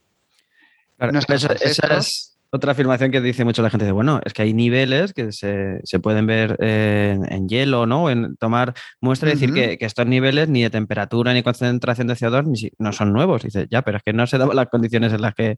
esa 0.98 1.98
es 1.98 2.34
otra 2.54 2.70
afirmación 2.70 3.10
que 3.10 3.20
dice 3.20 3.44
mucho 3.44 3.62
la 3.62 3.70
gente 3.70 3.84
de, 3.84 3.90
bueno, 3.90 4.20
es 4.24 4.32
que 4.32 4.42
hay 4.42 4.54
niveles 4.54 5.12
que 5.12 5.32
se, 5.32 5.98
pueden 6.00 6.24
ver 6.24 6.56
eh, 6.60 7.18
en 7.28 7.48
hielo, 7.48 7.84
¿no? 7.84 8.10
En 8.10 8.36
tomar 8.36 8.74
muestra 9.00 9.28
y 9.28 9.32
decir 9.32 9.52
que, 9.52 9.76
estos 9.80 10.06
niveles 10.06 10.48
ni 10.48 10.62
de 10.62 10.70
temperatura 10.70 11.34
ni 11.34 11.42
concentración 11.42 12.06
de 12.06 12.14
CO2 12.14 12.70
no 12.78 12.92
son 12.92 13.12
nuevos. 13.12 13.42
Dice, 13.42 13.66
ya, 13.68 13.82
pero 13.82 13.96
es 13.96 14.04
que 14.04 14.12
no 14.12 14.28
se 14.28 14.38
daban 14.38 14.54
las 14.54 14.68
condiciones 14.68 15.12
en 15.12 15.22
las 15.22 15.34
que, 15.34 15.56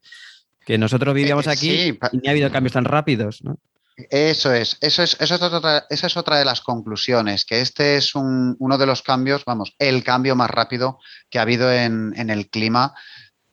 nosotros 0.79 1.15
vivíamos 1.15 1.47
eh, 1.47 1.51
aquí 1.51 1.99
y 2.13 2.17
ni 2.17 2.29
ha 2.29 2.31
habido 2.31 2.51
cambios 2.51 2.73
tan 2.73 2.87
rápidos, 2.87 3.45
¿no? 3.45 3.59
Eso 3.97 4.53
es, 4.53 4.77
eso 4.83 5.03
es, 5.03 5.17
eso 5.21 5.35
es 5.37 5.43
otra, 5.43 5.87
esa 5.89 6.07
es 6.07 6.17
otra 6.19 6.39
de 6.39 6.45
las 6.45 6.61
conclusiones, 6.61 7.47
que 7.47 7.63
este 7.63 7.97
es 7.97 8.15
uno 8.15 8.79
de 8.79 8.87
los 8.87 9.01
cambios, 9.01 9.45
vamos, 9.47 9.75
el 9.79 10.05
cambio 10.05 10.37
más 10.37 10.51
rápido 10.51 10.99
que 11.31 11.39
ha 11.39 11.43
habido 11.43 11.73
en, 11.73 12.13
el 12.15 12.51
clima, 12.51 12.95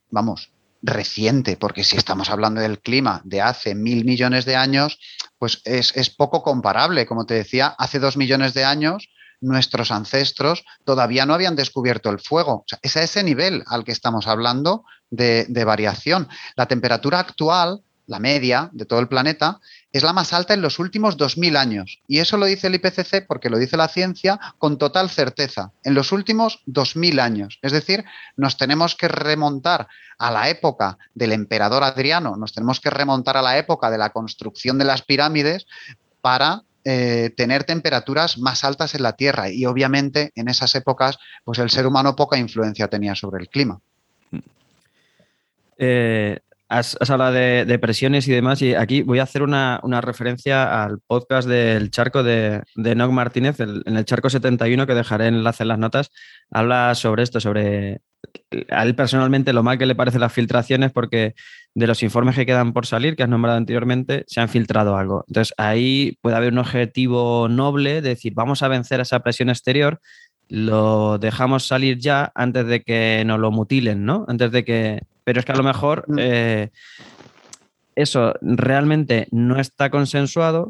vamos, 0.09 0.51
reciente, 0.81 1.55
porque 1.55 1.85
si 1.85 1.95
estamos 1.95 2.29
hablando 2.29 2.59
del 2.59 2.81
clima 2.81 3.21
de 3.23 3.39
hace 3.39 3.73
mil 3.73 4.03
millones 4.03 4.43
de 4.43 4.57
años, 4.57 4.99
pues 5.37 5.61
es, 5.63 6.09
poco 6.09 6.43
comparable. 6.43 7.05
Como 7.05 7.25
te 7.25 7.35
decía, 7.35 7.67
hace 7.77 7.99
dos 7.99 8.17
millones 8.17 8.53
de 8.53 8.65
años 8.65 9.09
nuestros 9.39 9.91
ancestros 9.91 10.65
todavía 10.83 11.25
no 11.25 11.33
habían 11.33 11.55
descubierto 11.55 12.09
el 12.09 12.19
fuego. 12.19 12.65
es 12.81 12.97
a 12.97 13.03
ese 13.03 13.23
nivel 13.23 13.63
al 13.67 13.85
que 13.85 13.93
estamos 13.93 14.27
hablando 14.27 14.83
de, 15.09 15.45
de 15.47 15.63
variación. 15.63 16.27
La 16.57 16.65
temperatura 16.65 17.19
actual 17.19 17.81
la 18.07 18.19
media 18.19 18.69
de 18.73 18.85
todo 18.85 18.99
el 18.99 19.07
planeta, 19.07 19.59
es 19.93 20.01
la 20.01 20.11
más 20.11 20.33
alta 20.33 20.55
en 20.55 20.61
los 20.61 20.79
últimos 20.79 21.17
2.000 21.17 21.55
años. 21.55 22.01
Y 22.07 22.19
eso 22.19 22.35
lo 22.35 22.47
dice 22.47 22.67
el 22.67 22.75
IPCC 22.75 23.27
porque 23.27 23.49
lo 23.49 23.59
dice 23.59 23.77
la 23.77 23.87
ciencia 23.87 24.39
con 24.57 24.79
total 24.79 25.09
certeza, 25.09 25.71
en 25.83 25.93
los 25.93 26.11
últimos 26.11 26.63
2.000 26.65 27.21
años. 27.21 27.59
Es 27.61 27.71
decir, 27.71 28.03
nos 28.35 28.57
tenemos 28.57 28.95
que 28.95 29.07
remontar 29.07 29.87
a 30.17 30.31
la 30.31 30.49
época 30.49 30.97
del 31.13 31.31
emperador 31.31 31.83
Adriano, 31.83 32.35
nos 32.35 32.53
tenemos 32.53 32.79
que 32.79 32.89
remontar 32.89 33.37
a 33.37 33.43
la 33.43 33.57
época 33.57 33.91
de 33.91 33.99
la 33.99 34.09
construcción 34.09 34.79
de 34.79 34.85
las 34.85 35.03
pirámides 35.03 35.67
para 36.21 36.63
eh, 36.85 37.31
tener 37.37 37.63
temperaturas 37.63 38.39
más 38.39 38.63
altas 38.63 38.95
en 38.95 39.03
la 39.03 39.13
Tierra. 39.13 39.49
Y 39.51 39.67
obviamente 39.67 40.31
en 40.33 40.47
esas 40.47 40.73
épocas, 40.73 41.19
pues 41.43 41.59
el 41.59 41.69
ser 41.69 41.85
humano 41.85 42.15
poca 42.15 42.37
influencia 42.37 42.87
tenía 42.87 43.13
sobre 43.13 43.43
el 43.43 43.49
clima. 43.49 43.79
Eh, 45.77 46.39
Has, 46.73 46.97
hablado 47.07 47.33
de, 47.33 47.79
presiones 47.79 48.27
y 48.27 48.31
demás, 48.31 48.61
y 48.63 48.73
aquí 48.73 49.03
voy 49.03 49.19
a 49.19 49.23
hacer 49.23 49.43
una, 49.43 49.79
referencia 50.01 50.83
al 50.83 50.99
podcast 51.05 51.47
del 51.47 51.91
charco 51.91 52.23
de, 52.23 52.63
de 52.75 52.95
Noc 52.95 53.11
Martínez, 53.11 53.59
en 53.59 53.95
el 53.95 54.05
charco 54.05 54.29
71, 54.29 54.87
que 54.87 54.95
dejaré 54.95 55.27
enlace 55.27 55.63
en 55.63 55.67
las 55.67 55.77
notas. 55.77 56.09
Habla 56.49 56.95
sobre 56.95 57.21
esto, 57.21 57.39
sobre 57.39 58.01
a 58.69 58.83
él 58.83 58.95
personalmente 58.95 59.53
lo 59.53 59.63
mal 59.63 59.77
que 59.77 59.85
le 59.85 59.95
parecen 59.95 60.21
las 60.21 60.33
filtraciones, 60.33 60.91
porque 60.91 61.35
de 61.75 61.87
los 61.87 62.03
informes 62.03 62.35
que 62.35 62.45
quedan 62.45 62.73
por 62.73 62.85
salir, 62.85 63.15
que 63.15 63.23
has 63.23 63.29
nombrado 63.29 63.57
anteriormente, 63.57 64.23
se 64.27 64.41
han 64.41 64.49
filtrado 64.49 64.97
algo. 64.97 65.25
Entonces 65.27 65.53
ahí 65.57 66.17
puede 66.21 66.35
haber 66.35 66.53
un 66.53 66.59
objetivo 66.59 67.47
noble 67.49 68.01
de 68.01 68.09
decir, 68.09 68.33
vamos 68.35 68.61
a 68.63 68.67
vencer 68.67 68.99
esa 68.99 69.19
presión 69.19 69.49
exterior, 69.49 69.99
lo 70.49 71.17
dejamos 71.17 71.67
salir 71.67 71.97
ya 71.97 72.31
antes 72.35 72.65
de 72.67 72.81
que 72.81 73.23
nos 73.25 73.39
lo 73.39 73.51
mutilen, 73.51 74.05
¿no? 74.05 74.25
Antes 74.27 74.51
de 74.51 74.63
que 74.63 75.01
pero 75.23 75.39
es 75.39 75.45
que 75.45 75.51
a 75.51 75.55
lo 75.57 75.63
mejor 75.63 76.05
mm. 76.07 76.15
eh, 76.19 76.69
eso 77.95 78.33
realmente 78.41 79.27
no 79.31 79.59
está 79.59 79.89
consensuado, 79.89 80.69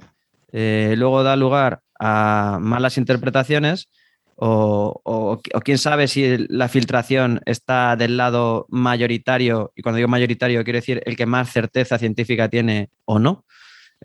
eh, 0.51 0.95
luego 0.97 1.23
da 1.23 1.35
lugar 1.35 1.81
a 1.99 2.57
malas 2.61 2.97
interpretaciones 2.97 3.89
o, 4.35 5.39
quién 5.63 5.77
sabe 5.77 6.07
si 6.07 6.37
la 6.49 6.67
filtración 6.67 7.39
está 7.45 7.95
del 7.95 8.17
lado 8.17 8.65
mayoritario, 8.69 9.71
y 9.75 9.81
cuando 9.81 9.97
digo 9.97 10.09
mayoritario 10.09 10.63
quiero 10.63 10.77
decir 10.79 11.01
el 11.05 11.15
que 11.15 11.25
más 11.25 11.51
certeza 11.51 11.97
científica 11.97 12.49
tiene 12.49 12.89
o 13.05 13.19
no. 13.19 13.45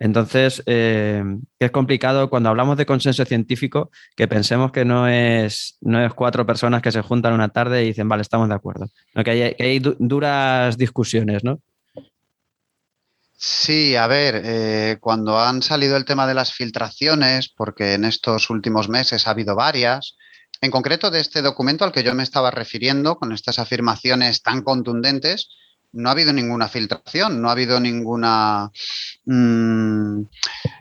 Entonces, 0.01 0.63
eh, 0.65 1.21
es 1.59 1.71
complicado 1.71 2.29
cuando 2.29 2.47
hablamos 2.47 2.77
de 2.77 2.85
consenso 2.85 3.25
científico 3.25 3.91
que 4.15 4.29
pensemos 4.29 4.71
que 4.71 4.85
no 4.85 5.09
es, 5.09 5.77
no 5.81 6.03
es 6.03 6.13
cuatro 6.13 6.45
personas 6.45 6.81
que 6.81 6.93
se 6.93 7.01
juntan 7.01 7.33
una 7.33 7.49
tarde 7.49 7.83
y 7.83 7.87
dicen, 7.87 8.07
vale, 8.07 8.21
estamos 8.21 8.47
de 8.47 8.55
acuerdo. 8.55 8.87
que, 9.25 9.55
hay, 9.59 9.79
duras 9.79 10.77
discusiones, 10.77 11.43
¿no? 11.43 11.59
Sí, 13.37 13.97
a 13.97 14.07
ver, 14.07 14.41
eh, 14.45 14.97
cuando 15.01 15.37
han 15.37 15.61
salido 15.61 15.97
el 15.97 16.05
tema 16.05 16.25
de 16.27 16.33
las 16.33 16.53
filtraciones, 16.53 17.49
porque 17.49 17.93
en 17.93 18.05
estos 18.05 18.49
últimos 18.49 18.87
meses 18.87 19.27
ha 19.27 19.31
habido 19.31 19.53
varias, 19.53 20.15
en 20.61 20.71
concreto 20.71 21.11
de 21.11 21.19
este 21.19 21.41
documento 21.41 21.83
al 21.83 21.91
que 21.91 22.03
yo 22.03 22.13
me 22.13 22.23
estaba 22.23 22.51
refiriendo, 22.51 23.17
con 23.17 23.33
estas 23.33 23.59
afirmaciones 23.59 24.43
tan 24.43 24.61
contundentes, 24.61 25.49
no 25.91 26.09
ha 26.09 26.11
habido 26.11 26.33
ninguna 26.33 26.67
filtración, 26.67 27.41
no 27.41 27.49
ha 27.49 27.53
habido 27.53 27.79
ninguna... 27.79 28.71
Mm, 29.25 30.21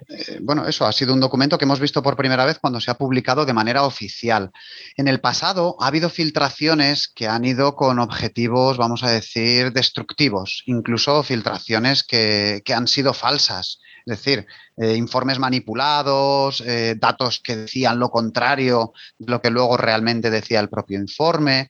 eh, 0.08 0.38
bueno, 0.42 0.66
eso 0.66 0.86
ha 0.86 0.92
sido 0.92 1.14
un 1.14 1.20
documento 1.20 1.58
que 1.58 1.64
hemos 1.64 1.80
visto 1.80 2.02
por 2.02 2.16
primera 2.16 2.44
vez 2.44 2.58
cuando 2.58 2.80
se 2.80 2.90
ha 2.90 2.98
publicado 2.98 3.46
de 3.46 3.52
manera 3.52 3.84
oficial. 3.84 4.50
En 4.96 5.08
el 5.08 5.20
pasado 5.20 5.76
ha 5.80 5.86
habido 5.86 6.10
filtraciones 6.10 7.08
que 7.08 7.26
han 7.26 7.44
ido 7.44 7.74
con 7.74 7.98
objetivos, 7.98 8.76
vamos 8.76 9.02
a 9.02 9.10
decir, 9.10 9.72
destructivos, 9.72 10.62
incluso 10.66 11.22
filtraciones 11.22 12.04
que, 12.04 12.62
han 12.74 12.86
sido 12.86 13.14
falsas. 13.14 13.80
Es 14.08 14.24
decir, 14.24 14.46
eh, 14.78 14.94
informes 14.96 15.38
manipulados, 15.38 16.62
eh, 16.62 16.94
datos 16.98 17.40
que 17.44 17.56
decían 17.56 17.98
lo 17.98 18.10
contrario 18.10 18.94
de 19.18 19.30
lo 19.30 19.42
que 19.42 19.50
luego 19.50 19.76
realmente 19.76 20.30
decía 20.30 20.60
el 20.60 20.70
propio 20.70 20.98
informe. 20.98 21.68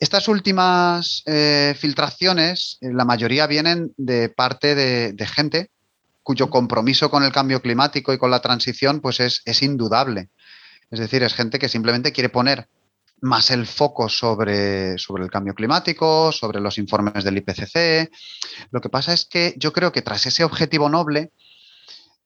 Estas 0.00 0.28
últimas 0.28 1.22
eh, 1.26 1.74
filtraciones, 1.78 2.78
la 2.80 3.04
mayoría 3.04 3.46
vienen 3.46 3.92
de 3.98 4.30
parte 4.30 4.74
de, 4.74 5.26
gente 5.26 5.70
cuyo 6.22 6.48
compromiso 6.48 7.10
con 7.10 7.22
el 7.22 7.32
cambio 7.32 7.60
climático 7.60 8.14
y 8.14 8.18
con 8.18 8.30
la 8.30 8.40
transición 8.40 9.00
pues 9.00 9.20
es, 9.20 9.42
es 9.44 9.62
indudable. 9.62 10.30
Es 10.90 11.00
decir, 11.00 11.22
es 11.22 11.34
gente 11.34 11.58
que 11.58 11.68
simplemente 11.68 12.12
quiere 12.12 12.30
poner 12.30 12.66
más 13.20 13.50
el 13.50 13.66
foco 13.66 14.08
sobre, 14.08 14.96
sobre, 14.98 15.24
el 15.24 15.30
cambio 15.30 15.54
climático, 15.54 16.32
sobre 16.32 16.60
los 16.60 16.78
informes 16.78 17.24
del 17.24 17.38
IPCC. 17.38 18.10
Lo 18.70 18.80
que 18.80 18.88
pasa 18.88 19.12
es 19.12 19.24
que 19.26 19.54
yo 19.56 19.72
creo 19.72 19.92
que 19.92 20.02
tras 20.02 20.26
ese 20.26 20.44
objetivo 20.44 20.88
noble, 20.88 21.32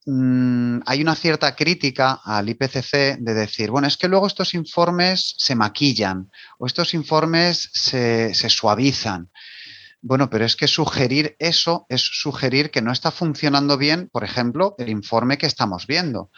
Mm, 0.05 0.81
hay 0.85 1.01
una 1.01 1.15
cierta 1.15 1.55
crítica 1.55 2.21
al 2.25 2.49
IPCC 2.49 3.19
de 3.21 3.35
decir, 3.35 3.71
bueno, 3.71 3.87
es 3.87 3.97
que 3.97 4.09
luego 4.09 4.27
estos 4.27 4.53
informes 4.55 5.35
se 5.39 5.55
maquillan 5.55 6.31
o 6.59 6.67
estos 6.67 6.95
informes 6.95 7.71
se, 7.73 8.35
suavizan. 8.35 9.31
Bueno, 10.01 10.29
pero 10.29 10.45
es 10.45 10.57
que 10.57 10.67
sugerir 10.67 11.37
eso 11.39 11.87
es 11.89 12.03
sugerir 12.03 12.73
que 12.73 12.83
no 12.83 12.91
está 12.91 13.13
funcionando 13.13 13.79
bien, 13.79 14.09
por 14.11 14.25
ejemplo, 14.25 14.75
el 14.79 14.89
informe 14.89 15.39
que 15.39 15.47
estamos 15.47 15.87
viendo. 15.87 16.31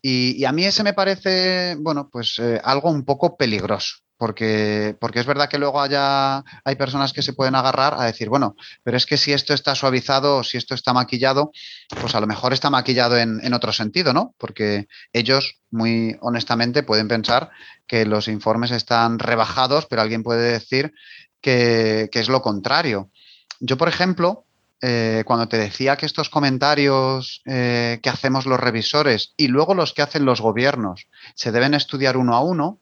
Y, 0.00 0.42
a 0.46 0.52
mí 0.52 0.64
ese 0.64 0.82
me 0.82 0.94
parece, 0.94 1.76
bueno, 1.78 2.08
pues 2.10 2.38
eh, 2.38 2.58
algo 2.64 2.90
un 2.90 3.04
poco 3.04 3.36
peligroso. 3.36 3.96
Porque, 4.20 4.94
porque 5.00 5.18
es 5.18 5.24
verdad 5.24 5.48
que 5.48 5.56
luego 5.56 5.80
haya, 5.80 6.44
hay 6.62 6.76
personas 6.76 7.14
que 7.14 7.22
se 7.22 7.32
pueden 7.32 7.54
agarrar 7.54 7.94
a 7.96 8.04
decir, 8.04 8.28
bueno, 8.28 8.54
pero 8.82 8.98
es 8.98 9.06
que 9.06 9.16
si 9.16 9.32
esto 9.32 9.54
está 9.54 9.74
suavizado 9.74 10.36
o 10.36 10.44
si 10.44 10.58
esto 10.58 10.74
está 10.74 10.92
maquillado, 10.92 11.52
pues 11.98 12.14
a 12.14 12.20
lo 12.20 12.26
mejor 12.26 12.52
está 12.52 12.68
maquillado 12.68 13.16
en, 13.16 13.54
otro 13.54 13.72
sentido, 13.72 14.12
¿no? 14.12 14.34
Porque 14.36 14.88
ellos, 15.14 15.60
muy 15.70 16.18
honestamente, 16.20 16.82
pueden 16.82 17.08
pensar 17.08 17.48
que 17.86 18.04
los 18.04 18.28
informes 18.28 18.72
están 18.72 19.18
rebajados, 19.18 19.86
pero 19.86 20.02
alguien 20.02 20.22
puede 20.22 20.52
decir 20.52 20.92
que, 21.40 22.10
es 22.12 22.28
lo 22.28 22.42
contrario. 22.42 23.10
Yo, 23.58 23.78
por 23.78 23.88
ejemplo, 23.88 24.44
eh, 24.82 25.22
cuando 25.24 25.48
te 25.48 25.56
decía 25.56 25.96
que 25.96 26.04
estos 26.04 26.28
comentarios 26.28 27.40
eh, 27.46 28.00
que 28.02 28.10
hacemos 28.10 28.44
los 28.44 28.60
revisores 28.60 29.32
y 29.38 29.48
luego 29.48 29.72
los 29.72 29.94
que 29.94 30.02
hacen 30.02 30.26
los 30.26 30.42
gobiernos 30.42 31.06
se 31.34 31.52
deben 31.52 31.72
estudiar 31.72 32.18
uno 32.18 32.36
a 32.36 32.42
uno, 32.42 32.80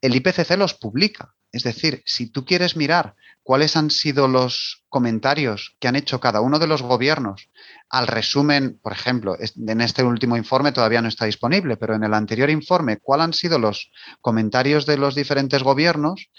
el 0.00 0.14
IPCC 0.14 0.56
los 0.56 0.74
publica. 0.74 1.34
Es 1.52 1.64
decir, 1.64 2.02
si 2.06 2.30
tú 2.30 2.44
quieres 2.44 2.76
mirar 2.76 3.16
cuáles 3.42 3.76
han 3.76 3.90
sido 3.90 4.28
los 4.28 4.84
comentarios 4.88 5.76
que 5.80 5.88
han 5.88 5.96
hecho 5.96 6.20
cada 6.20 6.40
uno 6.40 6.58
de 6.58 6.68
los 6.68 6.82
gobiernos 6.82 7.48
al 7.88 8.06
resumen, 8.06 8.78
por 8.80 8.92
ejemplo, 8.92 9.36
en 9.38 9.80
este 9.80 10.04
último 10.04 10.36
informe 10.36 10.70
todavía 10.70 11.02
no 11.02 11.08
está 11.08 11.24
disponible, 11.24 11.76
pero 11.76 11.94
en 11.96 12.04
el 12.04 12.14
anterior 12.14 12.50
informe, 12.50 12.98
cuáles 12.98 13.24
han 13.24 13.32
sido 13.32 13.58
los 13.58 13.90
comentarios 14.20 14.86
de 14.86 14.96
los 14.96 15.16
diferentes 15.16 15.62
gobiernos, 15.64 16.30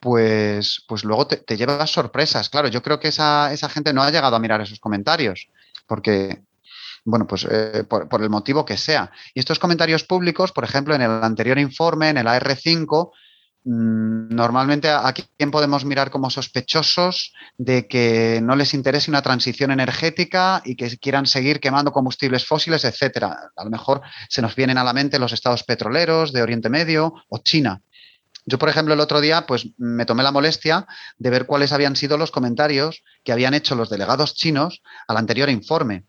pues, 0.00 0.84
pues 0.88 1.04
luego 1.04 1.28
te, 1.28 1.56
llevas 1.56 1.90
sorpresas. 1.90 2.48
Claro, 2.48 2.66
yo 2.66 2.82
creo 2.82 2.98
que 2.98 3.08
esa, 3.08 3.52
esa 3.52 3.68
gente 3.68 3.92
no 3.92 4.02
ha 4.02 4.10
llegado 4.10 4.34
a 4.34 4.40
mirar 4.40 4.60
esos 4.60 4.80
comentarios, 4.80 5.48
porque 5.86 6.42
bueno, 7.04 7.26
pues 7.26 7.46
eh, 7.50 7.84
por, 7.88 8.22
el 8.22 8.30
motivo 8.30 8.64
que 8.64 8.76
sea. 8.76 9.10
Y 9.34 9.40
estos 9.40 9.58
comentarios 9.58 10.04
públicos, 10.04 10.52
por 10.52 10.64
ejemplo, 10.64 10.94
en 10.94 11.02
el 11.02 11.10
anterior 11.10 11.58
informe, 11.58 12.10
en 12.10 12.18
el 12.18 12.26
AR5, 12.26 13.10
mm, 13.64 14.34
normalmente 14.34 14.88
a 14.88 15.12
quién 15.12 15.50
podemos 15.50 15.84
mirar 15.84 16.10
como 16.10 16.30
sospechosos 16.30 17.32
de 17.58 17.88
que 17.88 18.40
no 18.42 18.56
les 18.56 18.74
interese 18.74 19.10
una 19.10 19.22
transición 19.22 19.70
energética 19.70 20.62
y 20.64 20.76
que 20.76 20.96
quieran 20.98 21.26
seguir 21.26 21.60
quemando 21.60 21.92
combustibles 21.92 22.46
fósiles, 22.46 22.84
etcétera. 22.84 23.50
A 23.56 23.64
lo 23.64 23.70
mejor 23.70 24.02
se 24.28 24.42
nos 24.42 24.54
vienen 24.54 24.78
a 24.78 24.84
la 24.84 24.92
mente 24.92 25.18
los 25.18 25.32
estados 25.32 25.64
petroleros 25.64 26.32
de 26.32 26.42
Oriente 26.42 26.70
Medio 26.70 27.14
o 27.28 27.38
China. 27.38 27.82
Yo, 28.44 28.58
por 28.58 28.68
ejemplo, 28.68 28.94
el 28.94 29.00
otro 29.00 29.20
día, 29.20 29.46
pues 29.46 29.68
me 29.76 30.04
tomé 30.04 30.24
la 30.24 30.32
molestia 30.32 30.86
de 31.18 31.30
ver 31.30 31.46
cuáles 31.46 31.72
habían 31.72 31.94
sido 31.94 32.18
los 32.18 32.32
comentarios 32.32 33.04
que 33.22 33.32
habían 33.32 33.54
hecho 33.54 33.76
los 33.76 33.88
delegados 33.88 34.34
chinos 34.34 34.82
al 35.06 35.16
anterior 35.16 35.48
informe. 35.48 36.06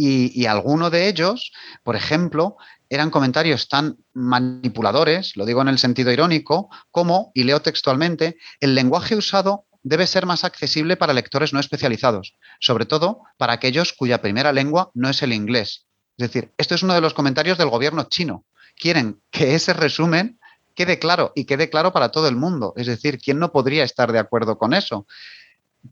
Y, 0.00 0.46
alguno 0.46 0.90
de 0.90 1.08
ellos, 1.08 1.50
por 1.82 1.96
ejemplo, 1.96 2.56
eran 2.88 3.10
comentarios 3.10 3.66
tan 3.68 3.96
manipuladores, 4.12 5.36
lo 5.36 5.44
digo 5.44 5.60
en 5.60 5.66
el 5.66 5.80
sentido 5.80 6.12
irónico, 6.12 6.70
como, 6.92 7.32
y 7.34 7.42
leo 7.42 7.60
textualmente, 7.62 8.36
el 8.60 8.76
lenguaje 8.76 9.16
usado 9.16 9.64
debe 9.82 10.06
ser 10.06 10.24
más 10.24 10.44
accesible 10.44 10.96
para 10.96 11.14
lectores 11.14 11.52
no 11.52 11.58
especializados, 11.58 12.36
sobre 12.60 12.86
todo 12.86 13.22
para 13.38 13.54
aquellos 13.54 13.92
cuya 13.92 14.22
primera 14.22 14.52
lengua 14.52 14.92
no 14.94 15.08
es 15.08 15.20
el 15.24 15.32
inglés. 15.32 15.86
Es 16.16 16.30
decir, 16.30 16.52
esto 16.58 16.76
es 16.76 16.84
uno 16.84 16.94
de 16.94 17.00
los 17.00 17.12
comentarios 17.12 17.58
del 17.58 17.68
gobierno 17.68 18.04
chino. 18.04 18.44
Quieren 18.76 19.20
que 19.32 19.56
ese 19.56 19.72
resumen 19.72 20.38
quede 20.76 21.00
claro 21.00 21.32
y 21.34 21.44
quede 21.44 21.70
claro 21.70 21.92
para 21.92 22.10
todo 22.12 22.28
el 22.28 22.36
mundo. 22.36 22.72
Es 22.76 22.86
decir, 22.86 23.18
¿quién 23.18 23.40
no 23.40 23.50
podría 23.50 23.82
estar 23.82 24.12
de 24.12 24.20
acuerdo 24.20 24.58
con 24.58 24.74
eso? 24.74 25.08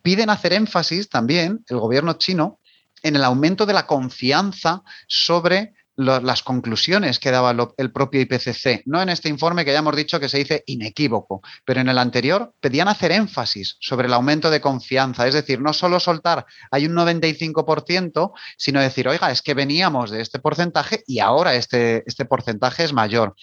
Piden 0.02 0.30
hacer 0.30 0.52
énfasis 0.52 1.08
también 1.08 1.64
el 1.68 1.78
gobierno 1.78 2.12
chino 2.12 2.60
en 3.02 3.16
el 3.16 3.24
aumento 3.24 3.66
de 3.66 3.74
la 3.74 3.86
confianza 3.86 4.82
sobre 5.06 5.74
las 5.96 6.42
conclusiones 6.42 7.18
que 7.18 7.30
daba 7.30 7.54
el 7.76 7.92
propio 7.92 8.20
IPCC. 8.20 8.82
No 8.86 9.00
en 9.00 9.08
este 9.08 9.28
informe 9.28 9.64
que 9.64 9.72
ya 9.72 9.78
hemos 9.78 9.96
dicho 9.96 10.20
que 10.20 10.28
se 10.28 10.38
dice 10.38 10.62
inequívoco, 10.66 11.42
pero 11.64 11.80
en 11.80 11.88
el 11.88 11.98
anterior 11.98 12.52
pedían 12.60 12.88
hacer 12.88 13.12
énfasis 13.12 13.76
sobre 13.80 14.06
el 14.06 14.14
aumento 14.14 14.50
de 14.50 14.60
confianza. 14.60 15.26
Es 15.26 15.34
decir, 15.34 15.60
no 15.60 15.72
solo 15.72 16.00
soltar 16.00 16.46
hay 16.70 16.86
un 16.86 16.94
95%, 16.94 18.32
sino 18.56 18.80
decir, 18.80 19.08
oiga, 19.08 19.30
es 19.30 19.42
que 19.42 19.54
veníamos 19.54 20.10
de 20.10 20.20
este 20.20 20.38
porcentaje 20.38 21.02
y 21.06 21.20
ahora 21.20 21.54
este, 21.54 22.02
este 22.06 22.24
porcentaje 22.24 22.84
es 22.84 22.92
mayor. 22.92 23.34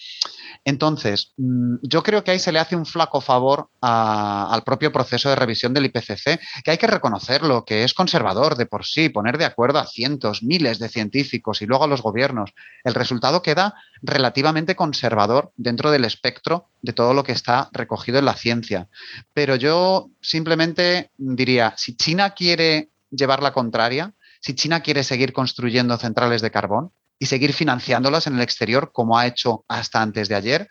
Entonces, 0.64 1.32
mm, 1.36 1.76
yo 1.82 2.02
creo 2.02 2.24
que 2.24 2.30
ahí 2.30 2.38
se 2.38 2.52
le 2.52 2.58
hace 2.58 2.76
un 2.76 2.86
flaco 2.86 3.20
favor 3.20 3.68
al 3.80 4.62
propio 4.62 4.92
proceso 4.92 5.28
de 5.28 5.36
revisión 5.36 5.74
del 5.74 5.86
IPCC, 5.86 6.40
que 6.64 6.70
hay 6.70 6.78
que 6.78 6.86
reconocerlo, 6.86 7.64
que 7.64 7.84
es 7.84 7.92
conservador 7.92 8.56
de 8.56 8.66
por 8.66 8.86
sí, 8.86 9.10
poner 9.10 9.36
de 9.36 9.44
acuerdo 9.44 9.78
a 9.78 9.86
cientos, 9.86 10.42
miles 10.42 10.78
de 10.78 10.88
científicos 10.88 11.60
y 11.60 11.66
luego 11.66 11.84
a 11.84 11.88
los 11.88 12.02
gobiernos. 12.02 12.43
El 12.84 12.94
resultado 12.94 13.42
queda 13.42 13.74
relativamente 14.02 14.76
conservador 14.76 15.52
dentro 15.56 15.90
del 15.90 16.04
espectro 16.04 16.68
de 16.82 16.92
todo 16.92 17.14
lo 17.14 17.24
que 17.24 17.32
está 17.32 17.68
recogido 17.72 18.18
en 18.18 18.24
la 18.24 18.34
ciencia. 18.34 18.88
Pero 19.32 19.56
yo 19.56 20.10
simplemente 20.20 21.10
diría, 21.16 21.74
si 21.76 21.96
China 21.96 22.30
quiere 22.30 22.90
llevar 23.10 23.42
la 23.42 23.52
contraria, 23.52 24.12
si 24.40 24.54
China 24.54 24.80
quiere 24.80 25.04
seguir 25.04 25.32
construyendo 25.32 25.96
centrales 25.96 26.42
de 26.42 26.50
carbón, 26.50 26.92
y 27.18 27.26
seguir 27.26 27.52
financiándolas 27.52 28.26
en 28.26 28.34
el 28.34 28.42
exterior 28.42 28.92
como 28.92 29.18
ha 29.18 29.26
hecho 29.26 29.64
hasta 29.68 30.02
antes 30.02 30.28
de 30.28 30.34
ayer. 30.34 30.68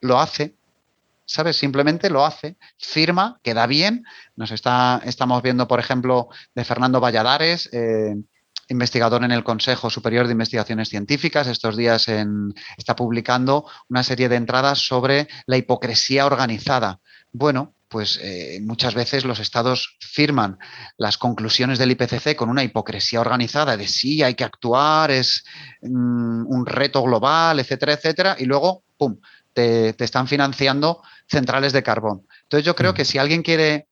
Lo 0.00 0.20
hace, 0.20 0.54
¿sabes? 1.24 1.56
Simplemente 1.56 2.10
lo 2.10 2.24
hace, 2.24 2.56
firma, 2.78 3.40
queda 3.42 3.66
bien. 3.66 4.04
Nos 4.36 4.50
está, 4.50 5.00
estamos 5.04 5.42
viendo, 5.42 5.66
por 5.66 5.80
ejemplo, 5.80 6.28
de 6.54 6.64
Fernando 6.64 7.00
Valladares, 7.00 7.68
eh, 7.72 8.14
investigador 8.68 9.24
en 9.24 9.32
el 9.32 9.44
Consejo 9.44 9.90
Superior 9.90 10.26
de 10.26 10.32
Investigaciones 10.32 10.88
Científicas. 10.88 11.46
Estos 11.46 11.76
días 11.76 12.06
está 12.76 12.96
publicando 12.96 13.66
una 13.88 14.02
serie 14.02 14.28
de 14.28 14.36
entradas 14.36 14.78
sobre 14.78 15.28
la 15.46 15.56
hipocresía 15.56 16.26
organizada. 16.26 17.00
Bueno, 17.32 17.74
pues 17.88 18.20
eh, 18.22 18.60
muchas 18.62 18.94
veces 18.94 19.24
los 19.24 19.40
estados 19.40 19.96
firman 20.00 20.58
las 20.98 21.16
conclusiones 21.16 21.78
del 21.78 21.90
IPCC 21.92 22.36
con 22.36 22.50
una 22.50 22.62
hipocresía 22.62 23.20
organizada 23.20 23.76
de 23.76 23.88
sí, 23.88 24.22
hay 24.22 24.34
que 24.34 24.44
actuar, 24.44 25.10
es 25.10 25.44
mm, 25.82 26.46
un 26.46 26.66
reto 26.66 27.02
global, 27.02 27.58
etcétera, 27.58 27.94
etcétera, 27.94 28.36
y 28.38 28.44
luego, 28.44 28.84
¡pum!, 28.96 29.18
te, 29.54 30.04
están 30.04 30.28
financiando 30.28 31.02
centrales 31.26 31.72
de 31.72 31.82
carbón. 31.82 32.26
Entonces 32.42 32.64
yo 32.64 32.76
creo 32.76 32.92
mm. 32.92 32.94
que 32.94 33.04
si 33.04 33.18
alguien 33.18 33.42
quiere, 33.42 33.87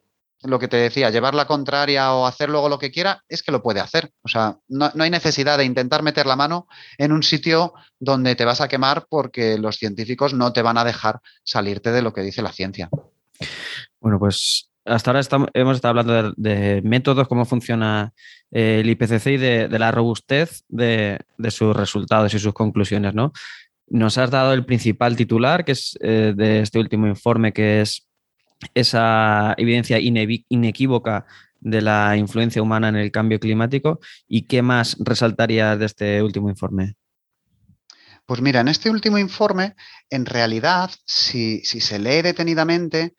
lo 0.46 0.58
que 0.58 0.68
te 0.68 0.76
decía, 0.76 1.10
llevar 1.10 1.34
la 1.34 1.46
contraria 1.46 2.12
o 2.12 2.26
hacer 2.26 2.48
luego 2.48 2.68
lo 2.68 2.78
que 2.78 2.90
quiera, 2.90 3.22
es 3.28 3.42
que 3.42 3.52
lo 3.52 3.62
puede 3.62 3.80
hacer. 3.80 4.10
O 4.22 4.28
sea, 4.28 4.58
no, 4.68 4.90
no 4.94 5.04
hay 5.04 5.10
necesidad 5.10 5.58
de 5.58 5.64
intentar 5.64 6.02
meter 6.02 6.26
la 6.26 6.36
mano 6.36 6.66
en 6.98 7.12
un 7.12 7.22
sitio 7.22 7.74
donde 7.98 8.34
te 8.34 8.44
vas 8.44 8.60
a 8.60 8.68
quemar 8.68 9.06
porque 9.08 9.58
los 9.58 9.76
científicos 9.76 10.34
no 10.34 10.52
te 10.52 10.62
van 10.62 10.78
a 10.78 10.84
dejar 10.84 11.20
salirte 11.44 11.92
de 11.92 12.02
lo 12.02 12.12
que 12.12 12.22
dice 12.22 12.42
la 12.42 12.52
ciencia. 12.52 12.88
Bueno, 14.00 14.18
pues 14.18 14.70
hasta 14.86 15.10
ahora 15.10 15.50
hemos 15.54 15.76
estado 15.76 15.98
hablando 15.98 16.34
de, 16.36 16.80
métodos, 16.82 17.28
cómo 17.28 17.44
funciona 17.44 18.12
eh, 18.50 18.80
el 18.80 18.90
IPCC 18.90 19.26
y 19.26 19.36
de, 19.36 19.78
la 19.78 19.90
robustez 19.90 20.64
de, 20.68 21.18
sus 21.50 21.74
resultados 21.76 22.32
y 22.34 22.38
sus 22.38 22.54
conclusiones, 22.54 23.14
¿no? 23.14 23.32
Nos 23.88 24.18
has 24.18 24.30
dado 24.30 24.52
el 24.52 24.64
principal 24.64 25.16
titular, 25.16 25.64
que 25.64 25.72
es 25.72 25.96
eh, 26.00 26.32
de 26.36 26.60
este 26.60 26.78
último 26.78 27.06
informe, 27.06 27.52
que 27.52 27.80
es 27.80 28.05
esa 28.74 29.54
evidencia 29.56 29.98
inequívoca 30.00 31.26
de 31.60 31.82
la 31.82 32.16
influencia 32.16 32.62
humana 32.62 32.88
en 32.88 32.96
el 32.96 33.10
cambio 33.10 33.40
climático. 33.40 34.00
¿Y 34.28 34.42
qué 34.42 34.62
más 34.62 34.96
resaltaría 35.00 35.76
de 35.76 35.86
este 35.86 36.22
último 36.22 36.48
informe? 36.48 36.96
Pues 38.26 38.40
mira, 38.40 38.60
en 38.60 38.68
este 38.68 38.90
último 38.90 39.18
informe, 39.18 39.76
en 40.10 40.26
realidad, 40.26 40.90
si, 41.06 41.60
se 41.64 41.98
lee 41.98 42.22
detenidamente, 42.22 43.14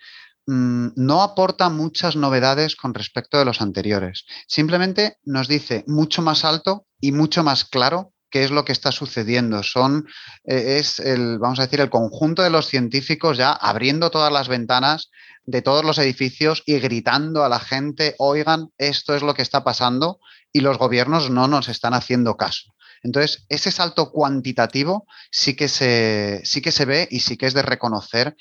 mm, 0.45 0.87
no 0.95 1.21
aporta 1.21 1.69
muchas 1.69 2.15
novedades 2.17 2.75
con 2.75 2.93
respecto 2.93 3.39
de 3.39 3.45
los 3.45 3.61
anteriores. 3.61 4.25
Simplemente 4.47 5.17
nos 5.23 5.47
dice 5.47 5.85
mucho 5.87 6.21
más 6.21 6.43
alto 6.43 6.85
y 6.99 7.13
mucho 7.13 7.43
más 7.43 7.63
claro 7.63 8.13
qué 8.29 8.43
es 8.43 8.51
lo 8.51 8.65
que 8.65 8.71
está 8.71 8.91
sucediendo. 8.91 9.63
Son, 9.63 10.05
eh, 10.45 10.77
es 10.79 10.99
el, 10.99 11.39
vamos 11.39 11.59
a 11.59 11.63
decir, 11.63 11.79
el 11.81 11.89
conjunto 11.89 12.41
de 12.41 12.49
los 12.49 12.67
científicos 12.67 13.37
ya 13.37 13.51
abriendo 13.51 14.09
todas 14.09 14.31
las 14.31 14.47
ventanas 14.47 15.09
de 15.45 15.61
todos 15.61 15.85
los 15.85 15.97
edificios 15.97 16.61
y 16.65 16.79
gritando 16.79 17.43
a 17.43 17.49
la 17.49 17.59
gente, 17.59 18.15
oigan, 18.19 18.69
esto 18.77 19.15
es 19.15 19.23
lo 19.23 19.33
que 19.33 19.41
está 19.41 19.63
pasando 19.63 20.19
y 20.51 20.59
los 20.59 20.77
gobiernos 20.77 21.29
no 21.29 21.47
nos 21.47 21.69
están 21.69 21.93
haciendo 21.93 22.35
caso. 22.35 22.73
Entonces, 23.03 23.45
ese 23.49 23.71
salto 23.71 24.11
cuantitativo 24.11 25.05
sí 25.31 25.55
que 25.55 25.67
se, 25.67 26.41
sí 26.43 26.61
que 26.61 26.71
se 26.71 26.85
ve 26.85 27.07
y 27.09 27.21
sí 27.21 27.37
que 27.37 27.45
es 27.45 27.53
de 27.53 27.61
reconocer 27.61 28.35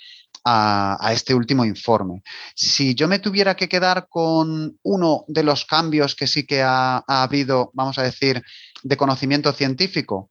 a, 0.48 1.12
este 1.12 1.34
último 1.34 1.64
informe. 1.64 2.22
Si 2.54 2.94
yo 2.94 3.08
me 3.08 3.18
tuviera 3.18 3.56
que 3.56 3.68
quedar 3.68 4.06
con 4.08 4.78
uno 4.82 5.24
de 5.26 5.42
los 5.42 5.64
cambios 5.64 6.14
que 6.14 6.28
sí 6.28 6.46
que 6.46 6.62
ha, 6.62 7.02
ha 7.06 7.22
habido, 7.22 7.70
vamos 7.74 7.98
a 7.98 8.04
decir, 8.04 8.42
de 8.84 8.96
conocimiento 8.96 9.52
científico, 9.52 10.30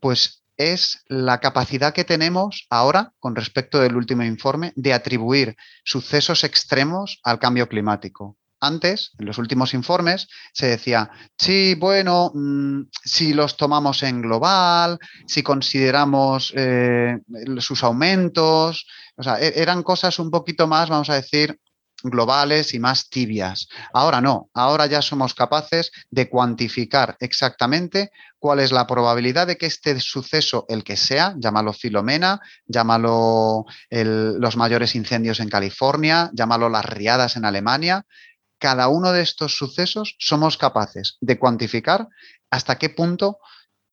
pues 0.00 0.44
es 0.56 1.02
la 1.08 1.40
capacidad 1.40 1.92
que 1.92 2.04
tenemos 2.04 2.66
ahora, 2.70 3.12
con 3.18 3.34
respecto 3.34 3.80
del 3.80 3.96
último 3.96 4.22
informe, 4.22 4.72
de 4.76 4.92
atribuir 4.92 5.56
sucesos 5.84 6.44
extremos 6.44 7.20
al 7.24 7.38
cambio 7.38 7.68
climático. 7.68 8.36
Antes, 8.60 9.12
en 9.18 9.26
los 9.26 9.38
últimos 9.38 9.74
informes, 9.74 10.28
se 10.52 10.66
decía, 10.66 11.10
sí, 11.38 11.74
bueno, 11.74 12.32
mm, 12.34 12.82
si 13.04 13.34
los 13.34 13.56
tomamos 13.56 14.02
en 14.02 14.22
global, 14.22 14.98
si 15.26 15.42
consideramos 15.42 16.52
eh, 16.56 17.18
sus 17.58 17.82
aumentos, 17.84 18.86
o 19.16 19.22
sea, 19.22 19.40
e-, 19.40 19.60
eran 19.60 19.82
cosas 19.82 20.18
un 20.18 20.30
poquito 20.30 20.66
más, 20.66 20.88
vamos 20.88 21.10
a 21.10 21.14
decir, 21.14 21.58
globales 22.02 22.74
y 22.74 22.78
más 22.78 23.08
tibias. 23.08 23.68
Ahora 23.92 24.20
no, 24.20 24.50
ahora 24.54 24.86
ya 24.86 25.02
somos 25.02 25.34
capaces 25.34 25.90
de 26.10 26.28
cuantificar 26.28 27.16
exactamente 27.20 28.10
cuál 28.38 28.60
es 28.60 28.70
la 28.70 28.86
probabilidad 28.86 29.48
de 29.48 29.56
que 29.56 29.66
este 29.66 29.98
suceso, 29.98 30.64
el 30.68 30.84
que 30.84 30.96
sea, 30.96 31.34
llámalo 31.38 31.72
Filomena, 31.72 32.40
llámalo 32.66 33.64
los 33.90 34.56
mayores 34.56 34.94
incendios 34.94 35.40
en 35.40 35.48
California, 35.48 36.30
llámalo 36.32 36.68
las 36.68 36.84
riadas 36.84 37.36
en 37.36 37.44
Alemania, 37.44 38.06
cada 38.58 38.88
uno 38.88 39.12
de 39.12 39.22
estos 39.22 39.56
sucesos 39.56 40.16
somos 40.18 40.56
capaces 40.56 41.16
de 41.20 41.38
cuantificar 41.38 42.08
hasta 42.50 42.78
qué 42.78 42.88
punto 42.88 43.38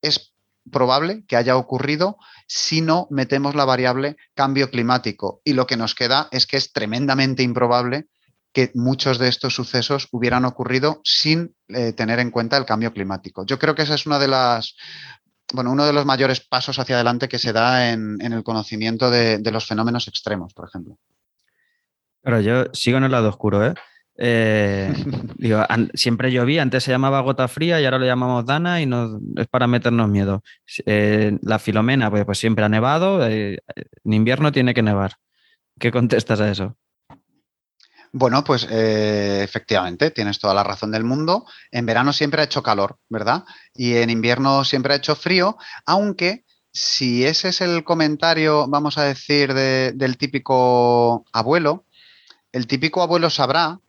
es 0.02 0.34
probable 0.72 1.24
que 1.28 1.36
haya 1.36 1.58
ocurrido 1.58 2.18
si 2.48 2.82
no 2.82 3.08
metemos 3.12 3.56
la 3.56 3.66
variable 3.66 4.18
cambio 4.34 4.70
climático. 4.70 5.42
Y 5.44 5.54
lo 5.54 5.68
que 5.68 5.78
nos 5.78 5.96
queda 5.96 6.28
es 6.32 6.48
que 6.48 6.58
es 6.58 6.72
tremendamente 6.72 7.44
improbable 7.44 8.08
que 8.52 8.72
muchos 8.74 9.20
de 9.20 9.28
estos 9.28 9.54
sucesos 9.54 10.08
hubieran 10.12 10.46
ocurrido 10.46 11.02
sin 11.04 11.56
eh, 11.68 11.92
tener 11.92 12.20
en 12.20 12.32
cuenta 12.32 12.58
el 12.58 12.66
cambio 12.66 12.94
climático. 12.94 13.46
Yo 13.46 13.60
creo 13.60 13.76
que 13.76 13.82
esa 13.82 13.96
es 13.96 14.06
una 14.06 14.18
de 14.18 14.30
las, 14.30 14.76
uno 15.54 15.86
de 15.86 15.94
los 15.94 16.06
mayores 16.06 16.40
pasos 16.40 16.80
hacia 16.80 16.96
adelante 16.96 17.28
que 17.28 17.38
se 17.38 17.52
da 17.52 17.92
en, 17.92 18.22
el 18.22 18.44
conocimiento 18.44 19.10
de, 19.10 19.40
de, 19.40 19.52
los 19.52 19.68
fenómenos 19.68 20.08
extremos, 20.08 20.54
por 20.54 20.70
ejemplo. 20.70 20.98
Pero 22.22 22.40
yo 22.40 22.66
sigo 22.74 22.98
en 22.98 23.04
el 23.04 23.12
lado 23.12 23.28
oscuro, 23.28 23.66
¿eh? 23.66 23.76
Eh, 24.18 24.94
digo, 25.38 25.64
siempre 25.94 26.32
llovía, 26.32 26.62
antes 26.62 26.84
se 26.84 26.92
llamaba 26.92 27.22
gota 27.22 27.48
fría 27.48 27.82
y 27.82 27.86
ahora 27.86 28.00
lo 28.00 28.06
llamamos 28.06 28.46
Dana 28.46 28.82
y 28.82 28.86
no, 28.86 29.20
es 29.36 29.48
para 29.48 29.68
meternos 29.68 30.10
miedo. 30.10 30.44
Eh, 30.86 31.38
la 31.42 31.60
Filomena, 31.60 32.10
pues, 32.10 32.26
pues, 32.26 32.38
siempre 32.38 32.66
ha 32.66 32.70
nevado, 32.70 33.26
eh, 33.28 33.60
en 34.04 34.14
invierno 34.14 34.52
tiene 34.52 34.74
que 34.74 34.84
nevar. 34.84 35.14
¿Qué 35.80 35.92
contestas 35.92 36.40
a 36.40 36.50
eso? 36.50 36.78
Bueno, 38.14 38.46
pues 38.46 38.66
efectivamente, 38.72 40.10
tienes 40.10 40.40
toda 40.40 40.54
la 40.54 40.64
razón 40.64 40.90
del 40.92 41.04
mundo. 41.04 41.46
En 41.70 41.86
verano 41.86 42.14
siempre 42.14 42.40
ha 42.40 42.46
hecho 42.46 42.64
calor, 42.64 42.98
¿verdad? 43.10 43.44
Y 43.74 43.96
en 43.96 44.10
invierno 44.10 44.64
siempre 44.64 44.94
ha 44.94 44.98
hecho 44.98 45.18
frío, 45.18 45.58
aunque 45.86 46.46
si 46.72 47.26
ese 47.26 47.50
es 47.50 47.60
el 47.60 47.84
comentario, 47.84 48.68
vamos 48.70 48.98
a 48.98 49.04
decir, 49.04 49.54
del 49.54 50.18
típico 50.18 51.26
abuelo, 51.34 51.86
el 52.54 52.68
típico 52.68 53.02
abuelo 53.02 53.30
sabrá 53.30 53.82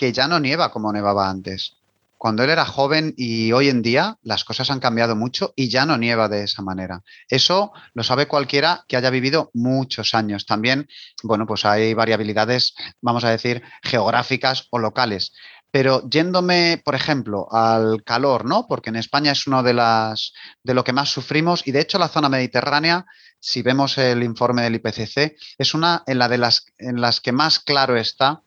que 0.00 0.14
ya 0.14 0.26
no 0.26 0.40
nieva 0.40 0.72
como 0.72 0.94
nevaba 0.94 1.28
antes. 1.28 1.76
Cuando 2.16 2.42
él 2.42 2.48
era 2.48 2.64
joven 2.64 3.12
y 3.18 3.52
hoy 3.52 3.68
en 3.68 3.82
día 3.82 4.16
las 4.22 4.44
cosas 4.44 4.70
han 4.70 4.80
cambiado 4.80 5.14
mucho 5.14 5.52
y 5.56 5.68
ya 5.68 5.84
no 5.84 5.98
nieva 5.98 6.26
de 6.30 6.42
esa 6.42 6.62
manera. 6.62 7.02
Eso 7.28 7.72
lo 7.92 8.02
sabe 8.02 8.26
cualquiera 8.26 8.86
que 8.88 8.96
haya 8.96 9.10
vivido 9.10 9.50
muchos 9.52 10.14
años. 10.14 10.46
También, 10.46 10.88
bueno, 11.22 11.46
pues 11.46 11.66
hay 11.66 11.92
variabilidades, 11.92 12.72
vamos 13.02 13.24
a 13.24 13.30
decir, 13.30 13.62
geográficas 13.82 14.68
o 14.70 14.78
locales. 14.78 15.34
Pero 15.70 16.08
yéndome, 16.08 16.80
por 16.82 16.94
ejemplo, 16.94 17.46
al 17.52 18.02
calor, 18.02 18.46
¿no? 18.46 18.66
Porque 18.66 18.88
en 18.88 18.96
España 18.96 19.32
es 19.32 19.46
uno 19.46 19.62
de 19.62 19.74
las 19.74 20.32
de 20.64 20.72
lo 20.72 20.82
que 20.82 20.94
más 20.94 21.10
sufrimos 21.10 21.66
y 21.66 21.72
de 21.72 21.82
hecho 21.82 21.98
la 21.98 22.08
zona 22.08 22.30
mediterránea, 22.30 23.04
si 23.38 23.60
vemos 23.60 23.98
el 23.98 24.22
informe 24.22 24.62
del 24.62 24.76
IPCC, 24.76 25.36
es 25.58 25.74
una 25.74 26.04
en 26.06 26.18
la 26.18 26.30
de 26.30 26.38
las 26.38 26.64
en 26.78 27.02
las 27.02 27.20
que 27.20 27.32
más 27.32 27.58
claro 27.58 27.98
está 27.98 28.42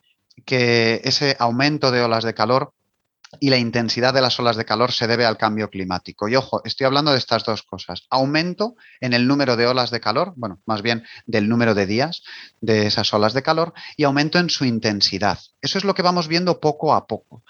que 0.46 1.02
ese 1.04 1.36
aumento 1.40 1.92
de 1.92 2.02
olas 2.02 2.24
de 2.24 2.34
calor 2.34 2.74
y 3.40 3.50
la 3.50 3.58
intensidad 3.58 4.14
de 4.14 4.22
las 4.22 4.40
olas 4.40 4.56
de 4.56 4.66
calor 4.66 4.92
se 4.92 5.08
debe 5.08 5.26
al 5.26 5.38
cambio 5.38 5.70
climático. 5.70 6.28
Y 6.28 6.36
ojo, 6.36 6.62
estoy 6.66 6.86
hablando 6.86 7.12
de 7.12 7.18
estas 7.18 7.44
dos 7.44 7.64
cosas. 7.64 8.06
Aumento 8.10 8.76
en 9.02 9.14
el 9.14 9.28
número 9.28 9.56
de 9.56 9.68
olas 9.68 9.92
de 9.92 10.00
calor, 10.00 10.34
bueno, 10.36 10.60
más 10.66 10.82
bien 10.82 11.04
del 11.26 11.50
número 11.50 11.74
de 11.74 11.86
días 11.86 12.24
de 12.62 12.88
esas 12.88 13.14
olas 13.14 13.34
de 13.34 13.44
calor, 13.44 13.74
y 13.98 14.04
aumento 14.04 14.40
en 14.40 14.50
su 14.50 14.66
intensidad. 14.66 15.40
Eso 15.62 15.78
es 15.78 15.84
lo 15.84 15.96
que 15.96 16.02
vamos 16.02 16.28
viendo 16.28 16.60
poco 16.60 16.94
a 16.94 17.08
poco. 17.08 17.44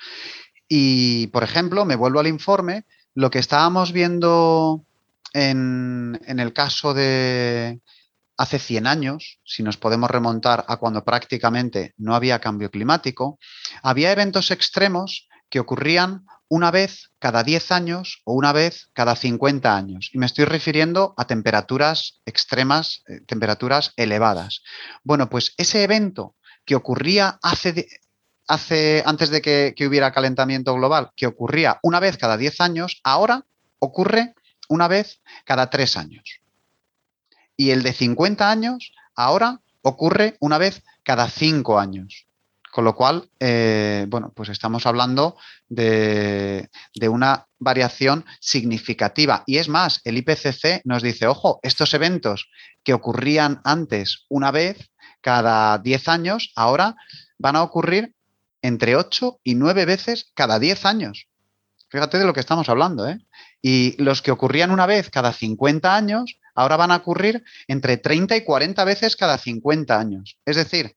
Y, 0.67 1.27
por 1.27 1.43
ejemplo, 1.43 1.85
me 1.85 1.95
vuelvo 1.95 2.19
al 2.19 2.27
informe, 2.27 2.85
lo 3.13 3.29
que 3.29 3.39
estábamos 3.39 3.91
viendo 3.91 4.85
en, 5.33 6.19
en 6.25 6.39
el 6.39 6.53
caso 6.53 6.93
de, 6.93 7.79
hace 8.37 8.59
100 8.59 8.87
años, 8.87 9.39
si 9.43 9.63
nos 9.63 9.77
podemos 9.77 10.09
remontar 10.09 10.65
a 10.67 10.77
cuando 10.77 11.03
prácticamente 11.03 11.93
no 11.97 12.15
había 12.15 12.39
cambio 12.39 12.71
climático, 12.71 13.39
había 13.81 14.11
eventos 14.11 14.51
extremos 14.51 15.27
que 15.49 15.59
ocurrían 15.59 16.25
una 16.49 16.71
vez 16.71 17.11
cada 17.19 17.43
10 17.43 17.71
años 17.71 18.21
o 18.25 18.33
una 18.33 18.53
vez 18.53 18.89
cada 18.93 19.15
50 19.15 19.75
años. 19.75 20.09
Y 20.13 20.17
me 20.17 20.25
estoy 20.25 20.45
refiriendo 20.45 21.13
a 21.17 21.25
temperaturas 21.25 22.21
extremas, 22.25 23.03
eh, 23.07 23.21
temperaturas 23.25 23.93
elevadas. 23.95 24.61
Bueno, 25.03 25.29
pues 25.29 25.53
ese 25.57 25.83
evento 25.83 26.35
que 26.65 26.75
ocurría 26.75 27.39
hace, 27.41 27.87
hace 28.47 29.03
antes 29.05 29.29
de 29.29 29.41
que, 29.41 29.73
que 29.75 29.87
hubiera 29.87 30.11
calentamiento 30.11 30.73
global, 30.73 31.11
que 31.15 31.27
ocurría 31.27 31.79
una 31.83 31.99
vez 31.99 32.17
cada 32.17 32.37
10 32.37 32.61
años, 32.61 32.99
ahora 33.03 33.45
ocurre 33.79 34.33
una 34.69 34.87
vez 34.87 35.21
cada 35.45 35.69
3 35.69 35.97
años 35.97 36.42
y 37.63 37.71
el 37.71 37.81
de 37.81 37.93
50 37.93 38.49
años 38.49 38.91
ahora 39.15 39.61
ocurre 39.83 40.35
una 40.41 40.57
vez 40.57 40.83
cada 41.03 41.29
5 41.29 41.79
años. 41.79 42.27
Con 42.73 42.83
lo 42.83 42.93
cual, 42.93 43.29
eh, 43.39 44.05
bueno, 44.09 44.33
pues 44.35 44.49
estamos 44.49 44.85
hablando 44.85 45.37
de, 45.69 46.69
de, 46.93 47.07
una 47.07 47.47
variación 47.59 48.25
significativa. 48.41 49.43
Y 49.45 49.59
es 49.59 49.69
más, 49.69 50.01
el 50.03 50.17
IPCC 50.17 50.81
nos 50.83 51.03
dice, 51.03 51.27
ojo, 51.27 51.59
estos 51.61 51.93
eventos 51.93 52.49
que 52.83 52.93
ocurrían 52.93 53.61
antes 53.63 54.25
una 54.27 54.51
vez 54.51 54.89
cada 55.21 55.77
10 55.77 56.07
años, 56.09 56.51
ahora 56.55 56.95
van 57.37 57.55
a 57.55 57.63
ocurrir 57.63 58.13
entre 58.61 58.97
8 58.97 59.39
y 59.43 59.55
9 59.55 59.85
veces 59.85 60.31
cada 60.33 60.59
10 60.59 60.85
años. 60.85 61.27
Fíjate 61.89 62.17
de 62.17 62.25
lo 62.25 62.33
que 62.33 62.39
estamos 62.39 62.67
hablando, 62.67 63.07
¿eh? 63.07 63.19
Y 63.61 64.01
los 64.03 64.21
que 64.21 64.31
ocurrían 64.31 64.71
una 64.71 64.87
vez 64.87 65.11
cada 65.11 65.31
50 65.31 65.95
años, 65.95 66.39
ahora 66.55 66.77
van 66.77 66.91
a 66.91 66.97
ocurrir 66.97 67.43
entre 67.67 67.97
30 67.97 68.37
y 68.37 68.43
40 68.43 68.83
veces 68.83 69.15
cada 69.15 69.37
50 69.37 69.99
años. 69.99 70.37
Es 70.45 70.55
decir, 70.55 70.95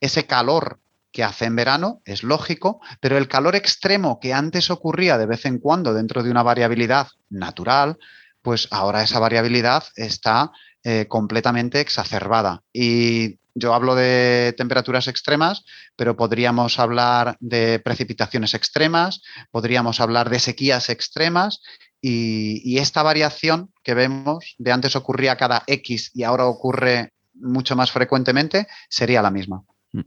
ese 0.00 0.26
calor 0.26 0.80
que 1.12 1.22
hace 1.22 1.44
en 1.44 1.56
verano 1.56 2.02
es 2.04 2.24
lógico, 2.24 2.80
pero 3.00 3.16
el 3.16 3.28
calor 3.28 3.54
extremo 3.54 4.18
que 4.20 4.32
antes 4.32 4.70
ocurría 4.70 5.16
de 5.16 5.26
vez 5.26 5.46
en 5.46 5.58
cuando 5.58 5.94
dentro 5.94 6.22
de 6.22 6.30
una 6.30 6.42
variabilidad 6.42 7.08
natural, 7.30 7.98
pues 8.42 8.68
ahora 8.72 9.02
esa 9.02 9.20
variabilidad 9.20 9.84
está 9.94 10.50
eh, 10.82 11.06
completamente 11.08 11.80
exacerbada. 11.80 12.62
Y 12.72 13.38
yo 13.54 13.72
hablo 13.72 13.94
de 13.94 14.54
temperaturas 14.58 15.06
extremas, 15.06 15.64
pero 15.94 16.16
podríamos 16.16 16.80
hablar 16.80 17.36
de 17.38 17.78
precipitaciones 17.78 18.52
extremas, 18.52 19.22
podríamos 19.52 20.00
hablar 20.00 20.28
de 20.28 20.40
sequías 20.40 20.90
extremas 20.90 21.62
y, 22.06 22.78
esta 22.78 23.02
variación 23.02 23.70
que 23.82 23.94
vemos 23.94 24.56
de 24.58 24.72
antes 24.72 24.94
ocurría 24.94 25.36
cada 25.36 25.62
X 25.66 26.10
y 26.12 26.22
ahora 26.22 26.44
ocurre 26.44 27.14
mucho 27.32 27.76
más 27.76 27.92
frecuentemente 27.92 28.66
sería 28.90 29.22
la 29.22 29.30
misma. 29.30 29.62
Mm. 29.92 30.02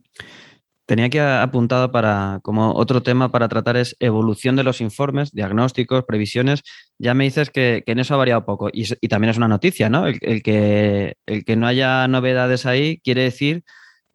Tenía 0.85 1.05
aquí 1.07 1.17
apuntado 1.17 1.91
para 1.91 2.39
como 2.43 2.71
otro 2.73 3.03
tema 3.03 3.29
para 3.29 3.49
tratar 3.49 3.75
es 3.75 3.95
evolución 3.99 4.55
de 4.55 4.63
los 4.63 4.79
informes, 4.79 5.31
diagnósticos, 5.31 6.05
previsiones. 6.05 6.61
Ya 6.97 7.13
me 7.13 7.25
dices 7.25 7.49
que, 7.49 7.83
en 7.87 7.99
eso 7.99 8.13
ha 8.13 8.17
variado 8.17 8.45
poco 8.45 8.69
y, 8.71 8.85
también 9.07 9.31
es 9.31 9.37
una 9.37 9.49
noticia, 9.49 9.89
¿no? 9.89 10.05
El, 10.07 10.19
que, 10.43 11.15
el 11.25 11.43
que 11.43 11.55
no 11.55 11.67
haya 11.67 12.07
novedades 12.07 12.65
ahí 12.65 12.99
quiere 12.99 13.23
decir, 13.23 13.63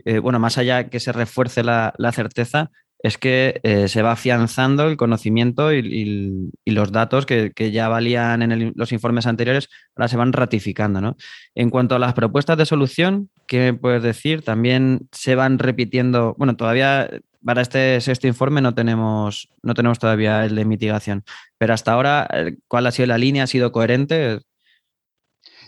eh, 0.05 0.21
bueno, 0.21 0.39
más 0.39 0.57
allá 0.57 0.89
que 0.89 1.01
se 1.01 1.13
refuerce 1.13 1.63
la 1.63 2.13
certeza, 2.15 2.71
es 3.03 3.19
que 3.19 3.61
eh, 3.65 3.89
se 3.89 4.03
va 4.03 4.13
afianzando 4.13 4.87
el 4.87 4.97
conocimiento 4.97 5.73
y, 5.73 6.51
los 6.65 6.93
datos 6.93 7.27
que, 7.27 7.53
ya 7.73 7.89
valían 7.89 8.43
en 8.43 8.73
los 8.77 8.93
informes 8.93 9.27
anteriores, 9.27 9.69
ahora 9.97 10.09
se 10.09 10.17
van 10.17 10.33
ratificando. 10.33 11.01
¿no? 11.01 11.17
En 11.55 11.71
cuanto 11.71 11.97
a 11.97 11.99
las 11.99 12.15
propuestas 12.15 12.57
de 12.57 12.67
solución, 12.67 13.29
¿qué 13.47 13.75
puedes 13.75 14.03
decir? 14.03 14.43
También 14.43 15.09
se 15.11 15.35
van 15.35 15.59
repitiendo, 15.59 16.35
bueno, 16.39 16.57
todavía 16.57 17.11
para 17.45 17.63
este 17.63 18.01
sexto 18.01 18.29
informe 18.29 18.61
no 18.61 18.75
tenemos, 18.75 19.49
no 19.63 19.75
tenemos 19.75 19.99
todavía 19.99 20.45
el 20.45 20.55
de 20.55 20.65
mitigación, 20.65 21.25
pero 21.59 21.75
hasta 21.75 21.93
ahora, 21.93 22.29
eh, 22.33 22.57
¿cuál 22.69 22.87
ha 22.87 22.93
sido 22.93 23.09
la 23.09 23.19
línea? 23.19 23.45
¿Ha 23.45 23.49
sido 23.49 23.73
coherente? 23.73 24.39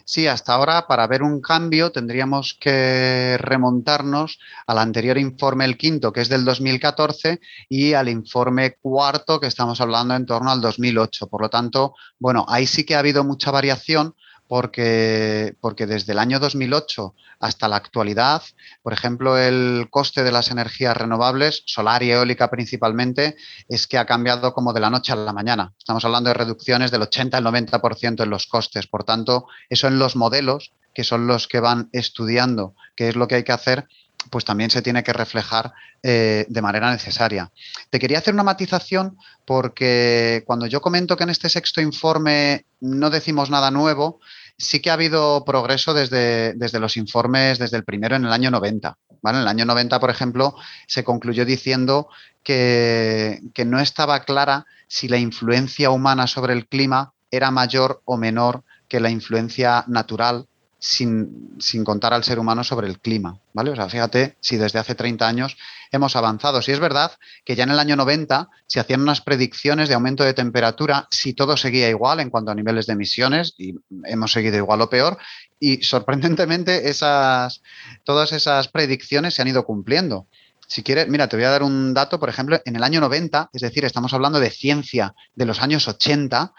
Sí, 0.06 0.26
hasta 0.26 0.52
ahora 0.52 0.86
para 0.86 1.06
ver 1.06 1.22
un 1.22 1.40
cambio 1.40 1.90
tendríamos 1.90 2.54
que 2.60 3.38
remontarnos 3.40 4.38
al 4.66 4.78
anterior 4.78 5.16
informe, 5.16 5.64
el 5.64 5.78
quinto, 5.78 6.12
que 6.12 6.20
es 6.20 6.28
del 6.28 6.44
2014, 6.44 7.40
y 7.70 7.94
al 7.94 8.10
informe 8.10 8.76
cuarto, 8.76 9.40
que 9.40 9.46
estamos 9.46 9.80
hablando 9.80 10.14
en 10.14 10.26
torno 10.26 10.50
al 10.50 10.60
2008. 10.60 11.26
Por 11.28 11.40
lo 11.40 11.48
tanto, 11.48 11.94
bueno, 12.18 12.44
ahí 12.48 12.66
sí 12.66 12.84
que 12.84 12.94
ha 12.94 12.98
habido 12.98 13.24
mucha 13.24 13.50
variación 13.50 14.14
porque, 14.48 15.56
porque 15.60 15.86
desde 15.86 16.12
el 16.12 16.18
año 16.18 16.38
2008 16.38 17.14
hasta 17.40 17.68
la 17.68 17.76
actualidad, 17.76 18.42
por 18.82 18.92
ejemplo, 18.92 19.38
el 19.38 19.88
coste 19.90 20.22
de 20.22 20.32
las 20.32 20.50
energías 20.50 20.96
renovables, 20.96 21.62
solar 21.66 22.02
y 22.02 22.10
eólica 22.10 22.50
principalmente, 22.50 23.36
es 23.68 23.86
que 23.86 23.98
ha 23.98 24.06
cambiado 24.06 24.54
como 24.54 24.72
de 24.72 24.80
la 24.80 24.90
noche 24.90 25.12
a 25.12 25.16
la 25.16 25.32
mañana. 25.32 25.72
Estamos 25.78 26.04
hablando 26.04 26.28
de 26.28 26.34
reducciones 26.34 26.90
del 26.90 27.02
80 27.02 27.36
al 27.36 27.44
90% 27.44 28.22
en 28.22 28.30
los 28.30 28.46
costes. 28.46 28.86
Por 28.86 29.04
tanto, 29.04 29.46
eso 29.68 29.88
en 29.88 29.98
los 29.98 30.16
modelos, 30.16 30.72
que 30.94 31.04
son 31.04 31.26
los 31.26 31.48
que 31.48 31.60
van 31.60 31.88
estudiando 31.92 32.74
qué 32.96 33.08
es 33.08 33.16
lo 33.16 33.28
que 33.28 33.36
hay 33.36 33.44
que 33.44 33.52
hacer, 33.52 33.88
pues 34.30 34.44
también 34.44 34.70
se 34.70 34.82
tiene 34.82 35.02
que 35.02 35.12
reflejar 35.12 35.72
eh, 36.02 36.46
de 36.48 36.62
manera 36.62 36.90
necesaria. 36.90 37.50
Te 37.90 37.98
quería 37.98 38.18
hacer 38.18 38.34
una 38.34 38.42
matización 38.42 39.16
porque 39.44 40.42
cuando 40.46 40.66
yo 40.66 40.80
comento 40.80 41.16
que 41.16 41.24
en 41.24 41.30
este 41.30 41.48
sexto 41.48 41.80
informe 41.80 42.66
no 42.80 43.10
decimos 43.10 43.50
nada 43.50 43.70
nuevo, 43.70 44.20
sí 44.56 44.80
que 44.80 44.90
ha 44.90 44.94
habido 44.94 45.44
progreso 45.44 45.94
desde, 45.94 46.54
desde 46.54 46.80
los 46.80 46.96
informes, 46.96 47.58
desde 47.58 47.76
el 47.76 47.84
primero 47.84 48.16
en 48.16 48.24
el 48.24 48.32
año 48.32 48.50
90. 48.50 48.96
¿vale? 49.22 49.38
En 49.38 49.42
el 49.42 49.48
año 49.48 49.64
90, 49.64 50.00
por 50.00 50.10
ejemplo, 50.10 50.54
se 50.86 51.04
concluyó 51.04 51.44
diciendo 51.44 52.08
que, 52.42 53.40
que 53.52 53.64
no 53.64 53.80
estaba 53.80 54.20
clara 54.20 54.66
si 54.86 55.08
la 55.08 55.18
influencia 55.18 55.90
humana 55.90 56.26
sobre 56.26 56.52
el 56.52 56.66
clima 56.66 57.12
era 57.30 57.50
mayor 57.50 58.00
o 58.04 58.16
menor 58.16 58.62
que 58.88 59.00
la 59.00 59.10
influencia 59.10 59.84
natural 59.88 60.46
sin, 60.84 61.84
contar 61.84 62.12
al 62.12 62.24
ser 62.24 62.38
humano 62.38 62.62
sobre 62.62 62.86
el 62.88 63.00
clima, 63.00 63.40
¿vale? 63.54 63.70
O 63.70 63.76
sea, 63.76 63.88
fíjate 63.88 64.36
si 64.40 64.58
desde 64.58 64.78
hace 64.78 64.94
30 64.94 65.26
años 65.26 65.56
hemos 65.90 66.16
avanzado. 66.16 66.60
Si 66.60 66.72
es 66.72 66.80
verdad 66.80 67.12
que 67.44 67.54
ya 67.54 67.64
en 67.64 67.70
el 67.70 67.78
año 67.78 67.96
90 67.96 68.50
se 68.66 68.80
hacían 68.80 69.00
unas 69.00 69.22
predicciones 69.22 69.88
de 69.88 69.94
aumento 69.94 70.24
de 70.24 70.34
temperatura 70.34 71.06
si 71.10 71.32
todo 71.32 71.56
seguía 71.56 71.88
igual 71.88 72.20
en 72.20 72.30
cuanto 72.30 72.50
a 72.50 72.54
niveles 72.54 72.86
de 72.86 72.92
emisiones 72.92 73.54
y 73.56 73.74
hemos 74.04 74.32
seguido 74.32 74.58
igual 74.58 74.82
o 74.82 74.90
peor 74.90 75.16
y 75.58 75.82
sorprendentemente 75.82 76.90
esas, 76.90 77.62
todas 78.02 78.32
esas 78.32 78.68
predicciones 78.68 79.34
se 79.34 79.42
han 79.42 79.48
ido 79.48 79.64
cumpliendo. 79.64 80.26
Si 80.66 80.82
quieres, 80.82 81.08
mira, 81.08 81.28
te 81.28 81.36
voy 81.36 81.44
a 81.44 81.50
dar 81.50 81.62
un 81.62 81.94
dato, 81.94 82.18
por 82.18 82.28
ejemplo, 82.28 82.60
en 82.64 82.76
el 82.76 82.82
año 82.82 83.00
90, 83.00 83.50
es 83.52 83.62
decir, 83.62 83.84
estamos 83.84 84.12
hablando 84.14 84.40
de 84.40 84.50
ciencia 84.50 85.14
de 85.34 85.44
los 85.44 85.62
años 85.62 85.86
80, 85.86 86.52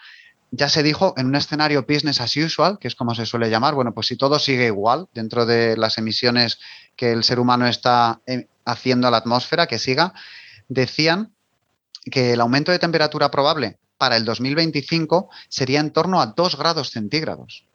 ya 0.51 0.69
se 0.69 0.83
dijo 0.83 1.13
en 1.17 1.27
un 1.27 1.35
escenario 1.35 1.85
business 1.87 2.21
as 2.21 2.37
usual, 2.37 2.77
que 2.79 2.87
es 2.87 2.95
como 2.95 3.13
se 3.15 3.25
suele 3.25 3.49
llamar, 3.49 3.73
bueno, 3.73 3.93
pues 3.93 4.07
si 4.07 4.15
todo 4.15 4.39
sigue 4.39 4.67
igual 4.67 5.07
dentro 5.13 5.45
de 5.45 5.75
las 5.75 5.97
emisiones 5.97 6.59
que 6.95 7.11
el 7.11 7.23
ser 7.23 7.39
humano 7.39 7.67
está 7.67 8.21
eh, 8.25 8.47
haciendo 8.65 9.07
a 9.07 9.11
la 9.11 9.17
atmósfera, 9.17 9.67
que 9.67 9.79
siga, 9.79 10.13
decían 10.67 11.33
que 12.11 12.33
el 12.33 12.41
aumento 12.41 12.71
de 12.71 12.79
temperatura 12.79 13.31
probable 13.31 13.77
para 13.97 14.17
el 14.17 14.25
2025 14.25 15.29
sería 15.47 15.79
en 15.79 15.91
torno 15.91 16.21
a 16.21 16.27
2 16.27 16.57
grados 16.57 16.91
centígrados. 16.91 17.65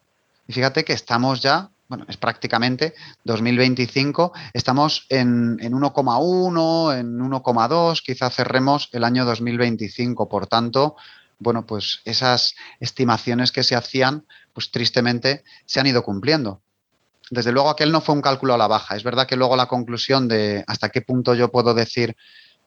Y 0.47 0.53
fíjate 0.53 0.85
que 0.85 0.93
estamos 0.93 1.41
ya, 1.41 1.71
bueno, 1.89 2.05
es 2.09 2.17
prácticamente 2.17 2.95
2025, 3.25 4.33
estamos 4.53 5.07
en, 5.09 5.59
en 5.61 5.73
1,1, 5.73 6.99
en 6.99 7.19
1,2, 7.19 8.03
quizá 8.05 8.31
cerremos 8.31 8.89
el 8.93 9.05
año 9.05 9.25
2025. 9.25 10.29
Por 10.29 10.47
tanto, 10.47 10.97
bueno, 11.39 11.67
pues 11.67 12.01
esas 12.05 12.55
estimaciones 12.81 13.51
que 13.51 13.65
se 13.65 13.75
hacían, 13.75 14.27
pues 14.53 14.71
tristemente 14.71 15.43
se 15.67 15.81
han 15.81 15.87
ido 15.87 16.03
cumpliendo. 16.03 16.61
Desde 17.31 17.53
luego 17.53 17.71
aquel 17.71 17.93
no 17.93 18.01
fue 18.01 18.14
un 18.14 18.23
cálculo 18.23 18.55
a 18.55 18.59
la 18.59 18.66
baja. 18.66 18.97
Es 18.97 19.05
verdad 19.05 19.27
que 19.27 19.37
luego 19.37 19.57
la 19.57 19.66
conclusión 19.66 20.29
de 20.29 20.64
hasta 20.66 20.90
qué 20.90 21.01
punto 21.01 21.35
yo 21.35 21.51
puedo 21.51 21.75
decir 21.75 22.16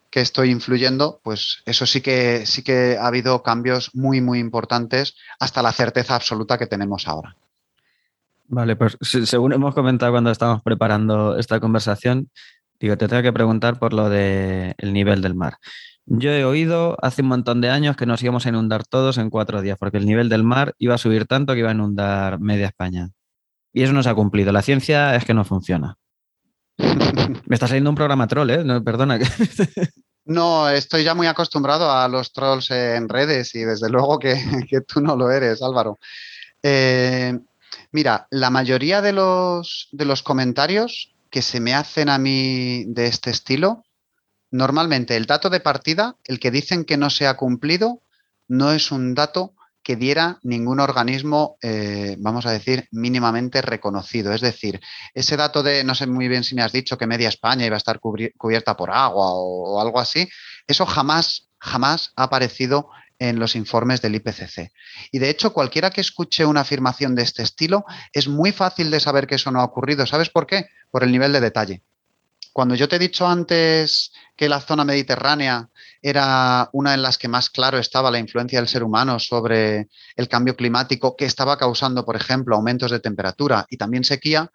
que 0.10 0.22
estoy 0.22 0.52
influyendo, 0.52 1.20
pues 1.24 1.64
eso 1.66 1.86
sí 1.86 2.02
que 2.02 2.46
sí 2.46 2.64
que 2.64 2.98
ha 3.00 3.08
habido 3.08 3.42
cambios 3.42 3.90
muy 3.96 4.22
muy 4.22 4.40
importantes 4.40 5.16
hasta 5.40 5.64
la 5.64 5.72
certeza 5.72 6.16
absoluta 6.16 6.58
que 6.58 6.68
tenemos 6.68 7.08
ahora. 7.08 7.36
Vale, 8.48 8.76
pues 8.76 8.98
según 9.02 9.54
hemos 9.54 9.74
comentado 9.74 10.12
cuando 10.12 10.30
estábamos 10.30 10.62
preparando 10.62 11.38
esta 11.38 11.60
conversación, 11.60 12.30
digo, 12.80 12.96
te 12.98 13.08
tengo 13.08 13.24
que 13.24 13.34
preguntar 13.34 13.80
por 13.80 13.94
lo 13.94 14.10
del 14.10 14.76
nivel 14.82 15.22
del 15.22 15.34
mar. 15.34 15.56
Yo 16.06 16.30
he 16.32 16.46
oído 16.46 16.98
hace 17.02 17.22
un 17.22 17.30
montón 17.30 17.62
de 17.62 17.70
años 17.70 17.96
que 17.96 18.06
nos 18.06 18.22
íbamos 18.22 18.46
a 18.46 18.50
inundar 18.50 18.86
todos 18.86 19.18
en 19.18 19.30
cuatro 19.30 19.62
días, 19.62 19.78
porque 19.80 19.98
el 19.98 20.06
nivel 20.06 20.30
del 20.30 20.44
mar 20.44 20.76
iba 20.78 20.96
a 20.96 21.00
subir 21.00 21.26
tanto 21.26 21.54
que 21.54 21.60
iba 21.60 21.70
a 21.70 21.74
inundar 21.74 22.40
media 22.40 22.68
España. 22.68 23.10
Y 23.74 23.84
eso 23.84 23.94
no 23.94 24.04
se 24.04 24.10
ha 24.10 24.16
cumplido. 24.16 24.52
La 24.52 24.62
ciencia 24.62 25.16
es 25.16 25.26
que 25.26 25.34
no 25.34 25.44
funciona. 25.44 25.98
Me 26.78 27.56
está 27.56 27.68
saliendo 27.68 27.90
un 27.90 27.96
programa 27.96 28.28
troll, 28.28 28.50
¿eh? 28.52 28.64
No, 28.64 28.84
perdona. 28.84 29.20
No, 30.26 30.70
estoy 30.70 31.04
ya 31.04 31.16
muy 31.16 31.28
acostumbrado 31.28 31.92
a 31.92 32.08
los 32.08 32.32
trolls 32.32 32.72
en 32.72 33.10
redes 33.10 33.56
y 33.56 33.66
desde 33.66 33.90
luego 33.90 34.20
que, 34.20 34.82
tú 34.88 35.02
no 35.02 35.18
lo 35.18 35.30
eres, 35.30 35.62
Álvaro. 35.62 36.00
Eh, 36.62 37.38
mira, 37.92 38.26
la 38.30 38.50
mayoría 38.50 39.02
de 39.02 39.12
los, 39.12 39.90
de 39.92 40.06
los 40.06 40.24
comentarios 40.24 41.14
que 41.30 41.42
se 41.42 41.60
me 41.60 41.74
hacen 41.74 42.08
a 42.08 42.20
mí 42.20 42.86
de 42.86 43.08
este 43.08 43.32
estilo 43.32 43.84
Normalmente 44.54 45.16
el 45.16 45.26
dato 45.26 45.50
de 45.50 45.60
partida, 45.60 46.16
el 46.26 46.40
que 46.40 46.52
dicen 46.52 46.86
que 46.86 46.96
no 46.96 47.10
se 47.10 47.26
ha 47.26 47.38
cumplido, 47.38 48.04
no 48.48 48.72
es 48.72 48.92
un 48.92 49.16
dato 49.16 49.56
que 49.84 49.96
diera 49.96 50.40
ningún 50.44 50.80
organismo, 50.80 51.58
eh, 51.62 52.16
vamos 52.20 52.46
a 52.46 52.52
decir, 52.52 52.88
mínimamente 52.92 53.62
reconocido. 53.62 54.34
Es 54.34 54.42
decir, 54.42 54.80
ese 55.14 55.36
dato 55.36 55.62
de, 55.62 55.84
no 55.84 55.94
sé 55.94 56.08
muy 56.08 56.28
bien 56.28 56.44
si 56.44 56.56
me 56.56 56.62
has 56.62 56.72
dicho 56.72 56.98
que 56.98 57.06
media 57.06 57.30
España 57.30 57.66
iba 57.66 57.76
a 57.76 57.78
estar 57.78 58.00
cubierta 58.00 58.78
por 58.78 58.92
agua 58.92 59.34
o, 59.34 59.76
o 59.76 59.82
algo 59.82 60.00
así, 60.00 60.28
eso 60.68 60.86
jamás, 60.86 61.50
jamás 61.60 62.14
ha 62.16 62.24
aparecido 62.24 62.90
en 63.20 63.40
los 63.40 63.56
informes 63.56 64.02
del 64.02 64.16
IPCC. 64.16 64.72
Y 65.12 65.20
de 65.20 65.30
hecho, 65.30 65.54
cualquiera 65.54 65.92
que 65.92 66.02
escuche 66.02 66.46
una 66.46 66.62
afirmación 66.62 67.16
de 67.16 67.24
este 67.24 67.44
estilo, 67.44 67.86
es 68.12 68.28
muy 68.28 68.52
fácil 68.52 68.92
de 68.92 69.00
saber 69.00 69.28
que 69.28 69.36
eso 69.36 69.52
no 69.52 69.60
ha 69.60 69.66
ocurrido. 69.66 70.06
¿Sabes 70.06 70.30
por 70.30 70.48
qué? 70.48 70.66
Por 70.92 71.04
el 71.04 71.12
nivel 71.12 71.32
de 71.34 71.40
detalle. 71.42 71.84
Cuando 72.54 72.76
yo 72.76 72.88
te 72.88 72.98
he 72.98 73.00
dicho 73.00 73.28
antes 73.28 74.14
que 74.36 74.48
la 74.48 74.62
zona 74.62 74.86
mediterránea 74.86 75.70
era 76.04 76.70
una 76.72 76.94
en 76.94 77.02
las 77.02 77.18
que 77.18 77.28
más 77.28 77.50
claro 77.50 77.80
estaba 77.80 78.12
la 78.12 78.20
influencia 78.20 78.60
del 78.60 78.68
ser 78.68 78.84
humano 78.84 79.20
sobre 79.20 79.90
el 80.16 80.28
cambio 80.28 80.56
climático 80.56 81.16
que 81.16 81.26
estaba 81.26 81.58
causando, 81.58 82.06
por 82.06 82.16
ejemplo, 82.16 82.56
aumentos 82.56 82.92
de 82.92 83.00
temperatura 83.00 83.66
y 83.70 83.78
también 83.78 84.04
sequía, 84.04 84.52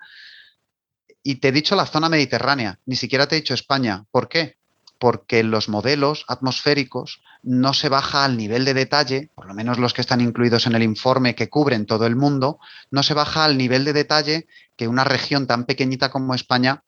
y 1.24 1.36
te 1.36 1.48
he 1.48 1.52
dicho 1.52 1.74
la 1.74 1.86
zona 1.86 2.08
mediterránea, 2.08 2.78
ni 2.86 2.94
siquiera 2.94 3.26
te 3.26 3.34
he 3.34 3.40
dicho 3.40 3.54
España. 3.54 4.04
¿Por 4.12 4.28
qué? 4.28 4.58
Porque 5.00 5.42
los 5.42 5.68
modelos 5.68 6.24
atmosféricos 6.28 7.20
no 7.42 7.74
se 7.74 7.88
baja 7.88 8.24
al 8.24 8.36
nivel 8.36 8.64
de 8.64 8.74
detalle, 8.74 9.30
por 9.34 9.46
lo 9.46 9.54
menos 9.54 9.78
los 9.78 9.92
que 9.92 10.02
están 10.02 10.20
incluidos 10.20 10.68
en 10.68 10.76
el 10.76 10.84
informe 10.84 11.34
que 11.34 11.48
cubren 11.48 11.84
todo 11.84 12.06
el 12.06 12.14
mundo, 12.14 12.60
no 12.92 13.02
se 13.02 13.14
baja 13.14 13.44
al 13.44 13.58
nivel 13.58 13.84
de 13.84 13.92
detalle 13.92 14.46
que 14.76 14.86
una 14.86 15.02
región 15.02 15.48
tan 15.48 15.64
pequeñita 15.64 16.10
como 16.10 16.34
España 16.34 16.84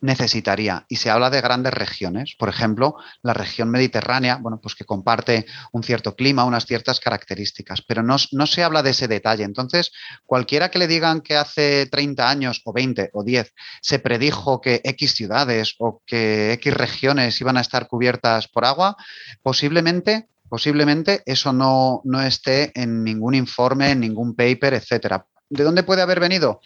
necesitaría. 0.00 0.84
Y 0.88 0.96
se 0.96 1.10
habla 1.10 1.30
de 1.30 1.40
grandes 1.40 1.72
regiones, 1.72 2.34
por 2.38 2.48
ejemplo, 2.48 2.96
la 3.22 3.34
región 3.34 3.70
mediterránea, 3.70 4.36
bueno, 4.36 4.60
pues 4.60 4.74
que 4.74 4.84
comparte 4.84 5.46
un 5.72 5.82
cierto 5.82 6.14
clima, 6.14 6.44
unas 6.44 6.66
ciertas 6.66 7.00
características, 7.00 7.82
pero 7.82 8.02
no, 8.02 8.16
no, 8.32 8.46
se 8.46 8.62
habla 8.62 8.82
de 8.82 8.90
ese 8.90 9.08
detalle. 9.08 9.44
Entonces, 9.44 9.92
cualquiera 10.26 10.70
que 10.70 10.78
le 10.78 10.86
digan 10.86 11.20
que 11.20 11.36
hace 11.36 11.86
30 11.86 12.28
años 12.28 12.60
o 12.64 12.72
20 12.72 13.10
o 13.12 13.24
10 13.24 13.52
se 13.80 13.98
predijo 13.98 14.60
que 14.60 14.80
X 14.84 15.14
ciudades 15.14 15.74
o 15.78 16.02
que 16.06 16.52
X 16.52 16.74
regiones 16.74 17.40
iban 17.40 17.56
a 17.56 17.62
estar 17.62 17.86
cubiertas 17.88 18.48
por 18.48 18.64
agua, 18.64 18.96
posiblemente 19.42 20.28
posiblemente 20.48 21.22
eso 21.26 21.52
no, 21.52 22.00
no 22.04 22.22
esté 22.22 22.70
en 22.80 23.02
ningún 23.02 23.34
informe, 23.34 23.90
en 23.90 23.98
ningún 23.98 24.36
paper, 24.36 24.74
etcétera. 24.74 25.26
¿De 25.48 25.64
dónde 25.64 25.82
puede 25.82 26.02
haber 26.02 26.20
venido? 26.20 26.60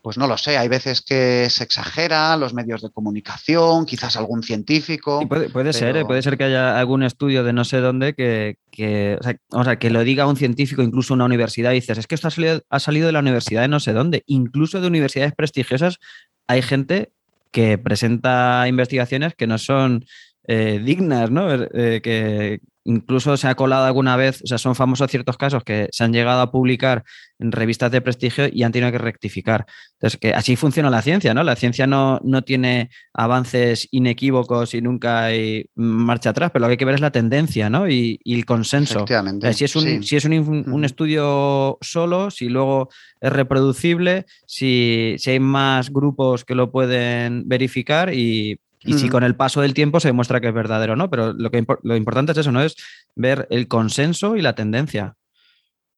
Pues 0.00 0.18
no 0.18 0.26
lo 0.26 0.36
sé, 0.36 0.56
hay 0.56 0.68
veces 0.68 1.02
que 1.02 1.48
se 1.50 1.64
exagera, 1.64 2.36
los 2.36 2.54
medios 2.54 2.82
de 2.82 2.90
comunicación, 2.90 3.86
quizás 3.86 4.16
algún 4.16 4.42
científico. 4.42 5.26
puede, 5.28 5.72
ser, 5.72 5.96
¿eh? 5.96 6.04
puede 6.04 6.22
ser 6.22 6.36
que 6.36 6.44
haya 6.44 6.78
algún 6.78 7.02
estudio 7.02 7.44
de 7.44 7.52
no 7.52 7.64
sé 7.64 7.78
dónde 7.78 8.14
que, 8.14 9.18
o 9.50 9.64
sea, 9.64 9.78
que 9.78 9.90
lo 9.90 10.04
diga 10.04 10.26
un 10.26 10.36
científico, 10.36 10.82
incluso 10.82 11.14
una 11.14 11.24
universidad, 11.24 11.72
y 11.72 11.76
dices, 11.76 11.98
es 11.98 12.06
que 12.06 12.14
esto 12.14 12.28
ha 12.28 12.32
salido, 12.32 12.62
ha 12.68 12.80
salido 12.80 13.06
de 13.06 13.12
la 13.12 13.20
universidad 13.20 13.62
de 13.62 13.68
no 13.68 13.80
sé 13.80 13.92
dónde. 13.92 14.22
Incluso 14.26 14.80
de 14.80 14.86
universidades 14.86 15.34
prestigiosas 15.34 15.98
hay 16.46 16.62
gente 16.62 17.12
que 17.50 17.78
presenta 17.78 18.66
investigaciones 18.66 19.34
que 19.34 19.46
no 19.46 19.58
son 19.58 20.04
eh, 20.48 20.80
dignas, 20.84 21.30
¿no? 21.30 21.52
Eh, 21.52 22.00
que, 22.02 22.60
incluso 22.84 23.36
se 23.36 23.48
ha 23.48 23.54
colado 23.54 23.86
alguna 23.86 24.16
vez, 24.16 24.42
o 24.42 24.46
sea, 24.46 24.58
son 24.58 24.74
famosos 24.74 25.10
ciertos 25.10 25.36
casos 25.36 25.64
que 25.64 25.88
se 25.92 26.04
han 26.04 26.12
llegado 26.12 26.40
a 26.40 26.50
publicar 26.50 27.04
en 27.38 27.52
revistas 27.52 27.90
de 27.90 28.00
prestigio 28.00 28.48
y 28.50 28.62
han 28.62 28.72
tenido 28.72 28.90
que 28.92 28.98
rectificar. 28.98 29.66
Entonces, 29.94 30.18
que 30.18 30.34
así 30.34 30.56
funciona 30.56 30.90
la 30.90 31.02
ciencia, 31.02 31.34
¿no? 31.34 31.42
La 31.42 31.56
ciencia 31.56 31.86
no, 31.86 32.20
no 32.24 32.42
tiene 32.42 32.90
avances 33.12 33.88
inequívocos 33.90 34.74
y 34.74 34.80
nunca 34.80 35.24
hay 35.24 35.66
marcha 35.74 36.30
atrás, 36.30 36.50
pero 36.52 36.62
lo 36.62 36.68
que 36.68 36.72
hay 36.72 36.76
que 36.76 36.84
ver 36.84 36.94
es 36.96 37.00
la 37.00 37.12
tendencia, 37.12 37.70
¿no? 37.70 37.88
Y, 37.88 38.20
el 38.24 38.44
consenso. 38.44 39.04
Si 39.52 39.64
es, 39.64 39.76
un, 39.76 40.02
si 40.02 40.16
es 40.16 40.24
un, 40.24 40.84
estudio 40.84 41.78
solo, 41.80 42.30
si 42.30 42.48
luego 42.48 42.88
es 43.20 43.32
reproducible, 43.32 44.26
si, 44.46 45.16
si 45.18 45.30
hay 45.30 45.40
más 45.40 45.90
grupos 45.90 46.44
que 46.44 46.54
lo 46.54 46.70
pueden 46.70 47.48
verificar 47.48 48.12
y 48.14 48.58
y 48.84 48.94
si 48.94 49.08
con 49.08 49.24
el 49.24 49.36
paso 49.36 49.60
del 49.60 49.74
tiempo 49.74 50.00
se 50.00 50.08
demuestra 50.08 50.40
que 50.40 50.48
es 50.48 50.54
verdadero 50.54 50.94
o 50.94 50.96
no, 50.96 51.10
pero 51.10 51.32
lo, 51.32 51.50
que, 51.50 51.64
lo 51.82 51.96
importante 51.96 52.32
es 52.32 52.38
eso, 52.38 52.52
¿no? 52.52 52.62
Es 52.62 52.76
ver 53.14 53.46
el 53.50 53.68
consenso 53.68 54.36
y 54.36 54.42
la 54.42 54.54
tendencia. 54.54 55.16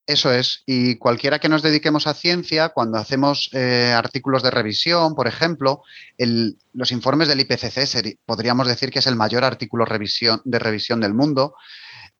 Eso 0.07 0.31
es. 0.31 0.63
Y 0.67 0.97
cualquiera 0.97 1.39
que 1.39 1.49
nos 1.49 1.63
dediquemos 1.63 2.07
a 2.07 2.13
ciencia, 2.13 2.69
cuando 2.71 2.99
hacemos 2.99 3.49
eh, 3.55 3.95
artículos 3.97 4.43
de 4.43 4.51
revisión, 4.51 5.15
por 5.15 5.27
ejemplo, 5.27 5.83
los 6.19 6.93
informes 6.93 7.29
del 7.29 7.41
IPCC 7.41 8.19
podríamos 8.27 8.69
decir 8.69 8.91
que 8.91 8.99
es 8.99 9.07
el 9.07 9.17
mayor 9.17 9.45
artículo 9.45 9.87
de 9.87 10.59
revisión 10.59 11.01
del 11.01 11.15
mundo. 11.15 11.55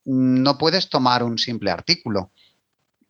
No 0.03 0.57
puedes 0.57 0.89
tomar 0.89 1.23
un 1.23 1.37
simple 1.37 1.69
artículo, 1.69 2.31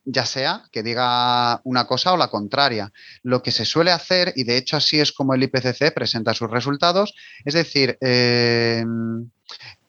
ya 0.05 0.25
sea 0.25 0.63
que 0.71 0.83
diga 0.83 1.59
una 1.63 1.85
cosa 1.85 2.13
o 2.13 2.17
la 2.17 2.29
contraria. 2.29 2.91
Lo 3.23 3.41
que 3.41 3.51
se 3.51 3.65
suele 3.65 3.91
hacer, 3.91 4.33
y 4.35 4.43
de 4.43 4.57
hecho 4.57 4.77
así 4.77 4.99
es 4.99 5.11
como 5.11 5.33
el 5.33 5.43
IPCC 5.43 5.93
presenta 5.93 6.33
sus 6.33 6.49
resultados, 6.49 7.13
es 7.43 7.53
decir, 7.53 7.97
eh, 8.01 8.85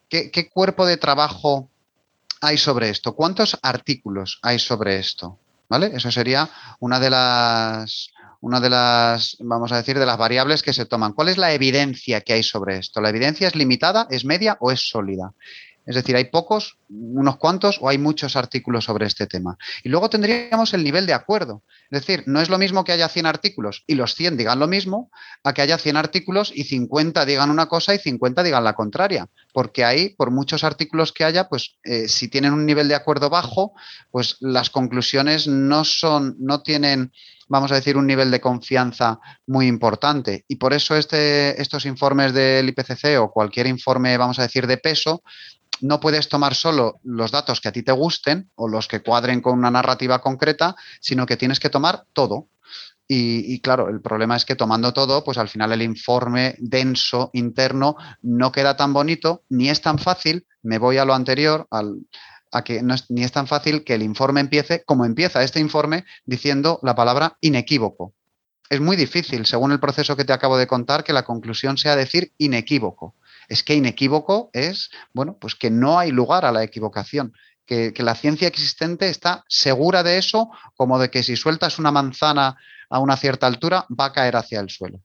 ¿qué 0.09 0.49
cuerpo 0.49 0.85
de 0.85 0.97
trabajo 0.97 1.69
hay 2.41 2.57
sobre 2.57 2.89
esto? 2.89 3.15
¿Cuántos 3.15 3.57
artículos 3.61 4.39
hay 4.41 4.59
sobre 4.59 4.97
esto? 4.97 5.39
¿Vale? 5.69 5.91
Eso 5.93 6.11
sería 6.11 6.49
una 6.79 6.99
de 6.99 7.09
las 7.09 8.11
una 8.39 8.59
de 8.59 8.69
las, 8.69 9.37
vamos 9.39 9.71
a 9.71 9.77
decir, 9.77 9.97
de 9.97 10.05
las 10.05 10.17
variables 10.17 10.61
que 10.61 10.73
se 10.73 10.85
toman. 10.85 11.13
¿Cuál 11.13 11.29
es 11.29 11.37
la 11.37 11.53
evidencia 11.53 12.21
que 12.21 12.33
hay 12.33 12.43
sobre 12.43 12.77
esto? 12.77 13.01
¿La 13.01 13.09
evidencia 13.09 13.47
es 13.47 13.55
limitada, 13.55 14.07
es 14.11 14.25
media 14.25 14.57
o 14.59 14.71
es 14.71 14.87
sólida? 14.87 15.33
Es 15.87 15.95
decir, 15.95 16.17
hay 16.17 16.25
pocos, 16.25 16.77
unos 16.89 17.37
cuantos 17.37 17.79
o 17.81 17.87
hay 17.87 17.97
muchos 17.97 18.35
artículos 18.35 18.83
sobre 18.85 19.07
este 19.07 19.25
tema. 19.25 19.57
Y 19.83 19.89
luego 19.89 20.09
tendríamos 20.09 20.73
el 20.73 20.83
nivel 20.83 21.05
de 21.05 21.13
acuerdo. 21.13 21.63
Es 21.89 22.01
decir, 22.01 22.23
no 22.27 22.41
es 22.41 22.49
lo 22.49 22.57
mismo 22.57 22.83
que 22.83 22.91
haya 22.91 23.07
100 23.07 23.25
artículos 23.25 23.85
y 23.87 23.95
los 23.95 24.13
100 24.13 24.35
digan 24.35 24.59
lo 24.59 24.67
mismo, 24.67 25.09
a 25.45 25.53
que 25.53 25.61
haya 25.61 25.77
100 25.77 25.95
artículos 25.95 26.51
y 26.53 26.65
50 26.65 27.25
digan 27.25 27.49
una 27.49 27.67
cosa 27.67 27.95
y 27.95 27.99
50 27.99 28.43
digan 28.43 28.65
la 28.65 28.73
contraria. 28.73 29.29
Porque 29.53 29.85
ahí, 29.85 30.09
por 30.09 30.29
muchos 30.29 30.65
artículos 30.65 31.13
que 31.13 31.23
haya, 31.23 31.47
pues 31.47 31.77
eh, 31.85 32.09
si 32.09 32.27
tienen 32.27 32.51
un 32.51 32.65
nivel 32.65 32.89
de 32.89 32.95
acuerdo 32.95 33.29
bajo, 33.29 33.73
pues 34.11 34.35
las 34.41 34.69
conclusiones 34.69 35.47
no 35.47 35.85
son, 35.85 36.35
no 36.39 36.61
tienen 36.63 37.13
vamos 37.47 37.71
a 37.71 37.75
decir, 37.75 37.97
un 37.97 38.07
nivel 38.07 38.29
de 38.29 38.41
confianza 38.41 39.19
muy 39.45 39.67
importante. 39.67 40.45
Y 40.47 40.57
por 40.57 40.73
eso 40.73 40.95
este, 40.95 41.61
estos 41.61 41.85
informes 41.85 42.33
del 42.33 42.69
IPCC 42.69 43.19
o 43.19 43.31
cualquier 43.31 43.67
informe, 43.67 44.17
vamos 44.17 44.39
a 44.39 44.43
decir, 44.43 44.67
de 44.67 44.77
peso, 44.77 45.23
no 45.81 45.99
puedes 45.99 46.29
tomar 46.29 46.55
solo 46.55 46.99
los 47.03 47.31
datos 47.31 47.61
que 47.61 47.69
a 47.69 47.71
ti 47.71 47.83
te 47.83 47.91
gusten 47.91 48.49
o 48.55 48.67
los 48.67 48.87
que 48.87 49.01
cuadren 49.01 49.41
con 49.41 49.57
una 49.57 49.71
narrativa 49.71 50.19
concreta, 50.19 50.75
sino 50.99 51.25
que 51.25 51.37
tienes 51.37 51.59
que 51.59 51.69
tomar 51.69 52.05
todo. 52.13 52.47
Y, 53.09 53.61
claro, 53.61 53.87
el 53.87 54.01
problema 54.01 54.35
es 54.35 54.43
que 54.43 54.57
tomando 54.57 54.91
todo, 54.91 55.23
pues 55.23 55.37
al 55.37 55.47
final 55.47 55.71
el 55.71 55.81
informe 55.81 56.55
denso 56.57 57.29
interno 57.31 57.95
no 58.21 58.51
queda 58.51 58.75
tan 58.75 58.91
bonito, 58.91 59.43
ni 59.47 59.69
es 59.69 59.81
tan 59.81 59.97
fácil, 59.97 60.45
me 60.61 60.77
voy 60.77 60.97
a 60.97 61.05
lo 61.05 61.13
anterior, 61.13 61.67
a 61.71 62.63
que 62.65 62.81
no 62.83 62.93
es, 62.93 63.09
ni 63.09 63.23
es 63.23 63.31
tan 63.31 63.47
fácil 63.47 63.85
que 63.85 63.93
el 63.93 64.03
informe 64.03 64.41
empiece 64.41 64.83
como 64.83 65.05
empieza 65.05 65.41
este 65.41 65.61
informe 65.61 66.03
diciendo 66.25 66.81
la 66.83 66.95
palabra 66.95 67.37
inequívoco. 67.39 68.13
Es 68.69 68.81
muy 68.81 68.97
difícil, 68.97 69.45
según 69.45 69.71
el 69.71 69.79
proceso 69.79 70.17
que 70.17 70.25
te 70.25 70.33
acabo 70.33 70.57
de 70.57 70.67
contar, 70.67 71.05
que 71.05 71.13
la 71.13 71.23
conclusión 71.23 71.77
sea 71.77 71.95
decir 71.95 72.33
inequívoco 72.37 73.15
es 73.47 73.63
que 73.63 73.75
inequívoco 73.75 74.49
es, 74.53 74.89
bueno, 75.13 75.37
pues 75.39 75.55
que 75.55 75.69
no 75.69 75.99
hay 75.99 76.11
lugar 76.11 76.45
a 76.45 76.51
la 76.51 76.63
equivocación. 76.63 77.33
Que, 77.65 77.93
la 77.97 78.15
ciencia 78.15 78.47
existente 78.47 79.09
está 79.09 79.43
segura 79.49 80.03
de 80.03 80.17
eso, 80.17 80.49
como 80.75 80.99
de 80.99 81.09
que 81.09 81.23
si 81.23 81.35
sueltas 81.35 81.79
una 81.79 81.91
manzana 81.91 82.55
a 82.89 82.99
una 82.99 83.17
cierta 83.17 83.47
altura 83.47 83.85
va 83.89 84.05
a 84.05 84.13
caer 84.13 84.37
hacia 84.37 84.61
el 84.61 84.69
suelo. 84.69 85.01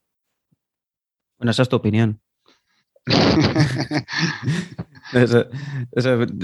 Bueno, 1.39 1.51
esa 1.51 1.63
es 1.63 1.69
tu 1.69 1.77
opinión. 1.77 2.21
eso, 5.13 5.49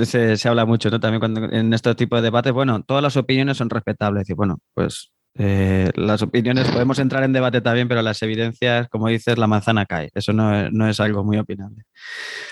se, 0.05 0.49
habla 0.49 0.67
mucho, 0.67 0.91
¿no? 0.91 0.99
También 0.99 1.21
cuando 1.21 1.45
en 1.45 1.73
este 1.73 1.95
tipo 1.95 2.17
de 2.17 2.23
debates, 2.23 2.53
bueno, 2.53 2.83
todas 2.83 3.03
las 3.03 3.17
opiniones 3.17 3.57
son 3.57 3.71
respetables. 3.71 4.29
Y 4.29 4.33
bueno, 4.33 4.59
pues 4.75 5.13
eh, 5.41 5.93
las 5.95 6.21
opiniones 6.23 6.69
podemos 6.69 6.99
entrar 6.99 7.23
en 7.23 7.33
debate 7.33 7.61
también, 7.61 7.87
pero 7.87 8.03
las 8.03 8.21
evidencias, 8.23 8.89
como 8.89 9.07
dices, 9.07 9.39
la 9.39 9.47
manzana 9.47 9.87
cae. 9.87 10.11
Eso 10.13 10.33
no, 10.33 10.89
es 10.89 10.99
algo 10.99 11.23
muy 11.23 11.39
opinable. 11.39 11.85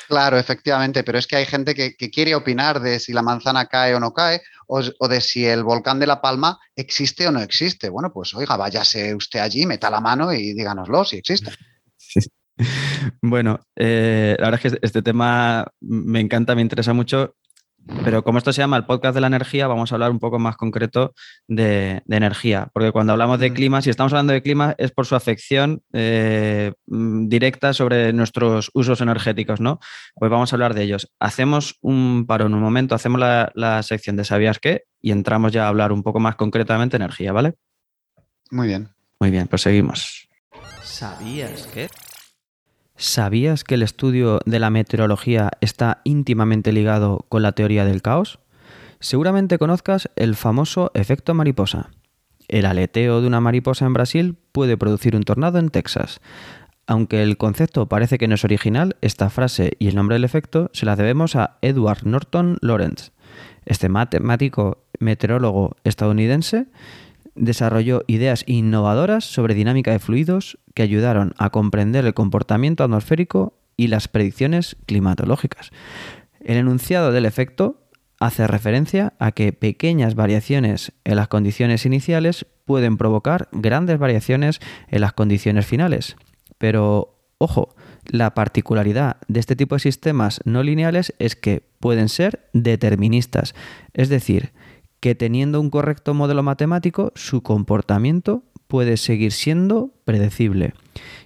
Claro, 0.07 0.39
efectivamente, 0.39 1.03
pero 1.03 1.19
es 1.19 1.27
que 1.27 1.35
hay 1.35 1.47
gente 1.47 1.75
que, 1.75 1.97
quiere 1.97 2.37
opinar 2.37 2.79
de 2.81 3.01
si 3.01 3.13
la 3.13 3.23
manzana 3.23 3.67
cae 3.67 3.95
o 3.97 4.01
no 4.01 4.13
cae, 4.13 4.41
o, 4.69 4.83
de 4.83 5.21
si 5.21 5.45
el 5.45 5.65
volcán 5.65 5.99
de 5.99 6.07
La 6.07 6.21
Palma 6.21 6.61
existe 6.77 7.27
o 7.27 7.33
no 7.33 7.41
existe. 7.41 7.89
Bueno, 7.89 8.13
pues 8.13 8.33
oiga, 8.35 8.57
váyase 8.57 9.17
usted 9.17 9.41
allí, 9.41 9.67
meta 9.67 9.91
la 9.91 10.01
mano 10.01 10.33
y 10.33 10.55
díganoslo 10.55 11.05
si 11.05 11.17
existe. 11.17 11.51
Bueno, 13.21 13.61
eh, 13.77 14.35
la 14.39 14.47
verdad 14.47 14.61
es 14.65 14.73
que 14.73 14.79
este 14.81 15.03
tema 15.03 15.67
me 15.81 16.21
encanta, 16.21 16.55
me 16.55 16.63
interesa 16.63 16.95
mucho 16.95 17.35
pero 18.05 18.25
como 18.25 18.39
esto 18.39 18.53
se 18.53 18.63
llama 18.63 18.77
el 18.77 18.85
podcast 18.85 19.15
de 19.15 19.21
la 19.21 19.27
energía, 19.27 19.67
vamos 19.67 19.93
a 19.93 19.95
hablar 19.95 20.11
un 20.11 20.19
poco 20.19 20.39
más 20.39 20.57
concreto 20.57 21.15
de, 21.47 22.03
energía, 22.09 22.69
porque 22.73 22.93
cuando 22.93 23.13
hablamos 23.13 23.39
de 23.39 23.53
clima, 23.53 23.83
si 23.83 23.91
estamos 23.91 24.13
hablando 24.13 24.33
de 24.33 24.43
clima, 24.43 24.75
es 24.79 24.91
por 24.91 25.07
su 25.07 25.15
afección 25.15 25.83
eh, 25.93 26.73
mm, 26.87 27.29
directa 27.29 27.73
sobre 27.73 28.13
nuestros 28.13 28.71
usos 28.75 29.01
energéticos, 29.01 29.61
¿no? 29.61 29.79
Pues 30.15 30.31
vamos 30.31 30.53
a 30.53 30.57
hablar 30.57 30.75
de 30.75 30.83
ellos. 30.83 31.13
Hacemos 31.21 31.79
un 31.81 32.27
paro 32.27 32.47
en 32.47 32.55
un 32.55 32.61
momento, 32.61 32.95
hacemos 32.95 33.21
la, 33.21 33.53
la 33.55 33.83
sección 33.83 34.17
de 34.17 34.25
¿sabías 34.25 34.59
qué? 34.59 34.85
y 35.07 35.13
entramos 35.13 35.53
ya 35.53 35.67
a 35.67 35.69
hablar 35.69 35.93
un 35.93 36.03
poco 36.03 36.19
más 36.19 36.35
concretamente 36.35 36.99
de 36.99 37.05
energía, 37.05 37.33
¿vale? 37.33 37.55
Muy 38.51 38.67
bien. 38.67 38.89
Muy 39.21 39.31
bien, 39.31 39.47
pues 39.47 39.63
seguimos. 39.63 40.29
¿Sabías 40.83 41.69
qué? 41.73 41.89
¿Sabías 42.99 43.63
que 43.63 43.75
el 43.75 43.83
estudio 43.83 44.41
de 44.47 44.59
la 44.59 44.71
meteorología 44.71 45.51
está 45.61 46.01
íntimamente 46.05 46.73
ligado 46.73 47.27
con 47.29 47.43
la 47.43 47.53
teoría 47.53 47.85
del 47.85 48.01
caos? 48.01 48.39
Seguramente 49.01 49.59
conozcas 49.59 50.09
el 50.17 50.35
famoso 50.35 50.91
efecto 50.95 51.35
mariposa. 51.35 51.91
El 52.49 52.65
aleteo 52.65 53.21
de 53.21 53.27
una 53.27 53.43
mariposa 53.43 53.85
en 53.85 53.93
Brasil 53.93 54.39
puede 54.51 54.79
producir 54.79 55.15
un 55.15 55.25
tornado 55.25 55.59
en 55.59 55.69
Texas. 55.69 56.21
Aunque 56.87 57.23
el 57.23 57.37
concepto 57.37 57.87
parece 57.87 58.17
que 58.17 58.29
no 58.29 58.37
es 58.37 58.45
original, 58.45 58.97
esta 59.03 59.29
frase 59.29 59.73
y 59.79 59.89
el 59.89 59.97
nombre 59.97 60.15
del 60.15 60.25
efecto 60.25 60.71
se 60.73 60.87
la 60.87 60.97
debemos 60.97 61.37
a 61.37 61.59
Edward 61.61 62.07
Norton 62.07 62.57
Lawrence. 62.63 63.11
Este 63.67 63.91
matemático 63.91 64.87
meteorólogo 65.01 65.77
estadounidense 65.85 66.69
desarrolló 67.37 68.03
ideas 68.07 68.45
innovadoras 68.47 69.25
sobre 69.25 69.55
dinámica 69.55 69.93
de 69.93 69.99
fluidos 69.99 70.59
que 70.75 70.83
ayudaron 70.83 71.35
a 71.39 71.51
comprender 71.51 72.05
el 72.05 72.15
comportamiento 72.15 72.85
atmosférico 72.85 73.55
y 73.77 73.89
las 73.89 74.09
predicciones 74.09 74.77
climatológicas. 74.87 75.71
El 76.41 76.57
enunciado 76.57 77.13
del 77.13 77.27
efecto 77.27 77.87
hace 78.19 78.47
referencia 78.47 79.13
a 79.19 79.33
que 79.33 79.53
pequeñas 79.53 80.15
variaciones 80.15 80.93
en 81.05 81.17
las 81.17 81.29
condiciones 81.29 81.85
iniciales 81.85 82.47
pueden 82.65 82.97
provocar 82.97 83.49
grandes 83.53 83.99
variaciones 83.99 84.61
en 84.89 85.03
las 85.03 85.13
condiciones 85.13 85.67
finales. 85.67 86.17
Pero, 86.59 87.19
ojo, 87.39 87.75
la 88.07 88.35
particularidad 88.35 89.19
de 89.29 89.41
este 89.41 89.57
tipo 89.57 89.75
de 89.75 89.81
sistemas 89.81 90.41
no 90.45 90.63
lineales 90.63 91.15
es 91.19 91.37
que 91.37 91.63
pueden 91.81 92.09
ser 92.09 92.49
deterministas, 92.53 93.55
es 93.93 94.09
decir, 94.09 94.53
que 95.01 95.15
teniendo 95.15 95.61
un 95.61 95.71
correcto 95.71 96.15
modelo 96.15 96.43
matemático, 96.43 97.13
su 97.15 97.43
comportamiento 97.43 98.43
puede 98.67 98.97
seguir 98.97 99.33
siendo 99.33 99.93
predecible. 100.05 100.75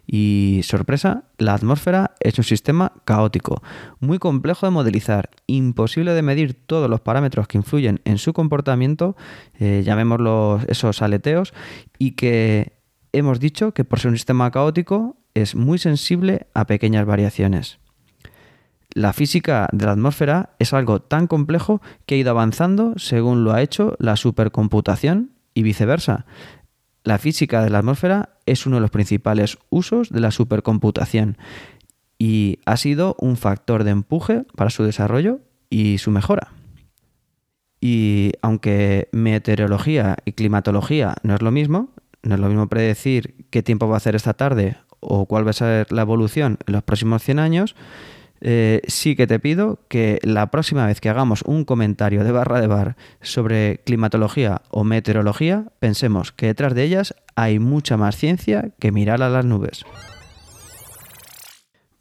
Y 0.06 0.60
sorpresa, 0.64 1.24
la 1.38 1.54
atmósfera 1.54 2.14
es 2.20 2.36
un 2.38 2.44
sistema 2.44 2.92
caótico, 3.04 3.62
muy 4.00 4.18
complejo 4.18 4.66
de 4.66 4.72
modelizar, 4.72 5.30
imposible 5.46 6.12
de 6.12 6.22
medir 6.22 6.54
todos 6.54 6.90
los 6.90 7.00
parámetros 7.00 7.46
que 7.48 7.58
influyen 7.58 8.00
en 8.04 8.18
su 8.18 8.32
comportamiento, 8.32 9.16
eh, 9.58 9.82
llamémoslos 9.84 10.64
esos 10.68 11.00
aleteos, 11.02 11.54
y 11.98 12.12
que 12.12 12.72
hemos 13.12 13.40
dicho 13.40 13.72
que 13.72 13.84
por 13.84 14.00
ser 14.00 14.10
un 14.10 14.16
sistema 14.16 14.50
caótico 14.50 15.16
es 15.34 15.54
muy 15.54 15.78
sensible 15.78 16.48
a 16.54 16.66
pequeñas 16.66 17.06
variaciones. 17.06 17.79
La 18.92 19.12
física 19.12 19.68
de 19.72 19.86
la 19.86 19.92
atmósfera 19.92 20.50
es 20.58 20.72
algo 20.72 21.00
tan 21.00 21.26
complejo 21.26 21.80
que 22.06 22.16
ha 22.16 22.18
ido 22.18 22.30
avanzando 22.30 22.94
según 22.96 23.44
lo 23.44 23.52
ha 23.52 23.62
hecho 23.62 23.96
la 23.98 24.16
supercomputación 24.16 25.30
y 25.54 25.62
viceversa. 25.62 26.26
La 27.04 27.18
física 27.18 27.62
de 27.62 27.70
la 27.70 27.78
atmósfera 27.78 28.36
es 28.46 28.66
uno 28.66 28.76
de 28.76 28.82
los 28.82 28.90
principales 28.90 29.58
usos 29.70 30.10
de 30.10 30.20
la 30.20 30.32
supercomputación 30.32 31.38
y 32.18 32.58
ha 32.66 32.76
sido 32.76 33.16
un 33.18 33.36
factor 33.36 33.84
de 33.84 33.92
empuje 33.92 34.44
para 34.56 34.70
su 34.70 34.82
desarrollo 34.82 35.40
y 35.70 35.98
su 35.98 36.10
mejora. 36.10 36.52
Y 37.80 38.32
aunque 38.42 39.08
meteorología 39.12 40.16
y 40.24 40.32
climatología 40.32 41.14
no 41.22 41.34
es 41.34 41.42
lo 41.42 41.50
mismo, 41.50 41.94
no 42.22 42.34
es 42.34 42.40
lo 42.40 42.48
mismo 42.48 42.68
predecir 42.68 43.46
qué 43.50 43.62
tiempo 43.62 43.88
va 43.88 43.94
a 43.94 43.96
hacer 43.96 44.16
esta 44.16 44.34
tarde 44.34 44.76
o 45.00 45.24
cuál 45.24 45.46
va 45.46 45.50
a 45.50 45.54
ser 45.54 45.90
la 45.90 46.02
evolución 46.02 46.58
en 46.66 46.74
los 46.74 46.82
próximos 46.82 47.22
100 47.22 47.38
años, 47.38 47.74
eh, 48.40 48.80
sí 48.86 49.16
que 49.16 49.26
te 49.26 49.38
pido 49.38 49.80
que 49.88 50.18
la 50.22 50.50
próxima 50.50 50.86
vez 50.86 51.00
que 51.00 51.08
hagamos 51.08 51.42
un 51.42 51.64
comentario 51.64 52.24
de 52.24 52.32
barra 52.32 52.60
de 52.60 52.66
bar 52.66 52.96
sobre 53.20 53.82
climatología 53.84 54.62
o 54.70 54.84
meteorología, 54.84 55.66
pensemos 55.78 56.32
que 56.32 56.46
detrás 56.46 56.74
de 56.74 56.84
ellas 56.84 57.14
hay 57.36 57.58
mucha 57.58 57.96
más 57.96 58.16
ciencia 58.16 58.70
que 58.78 58.92
mirar 58.92 59.22
a 59.22 59.28
las 59.28 59.44
nubes. 59.44 59.84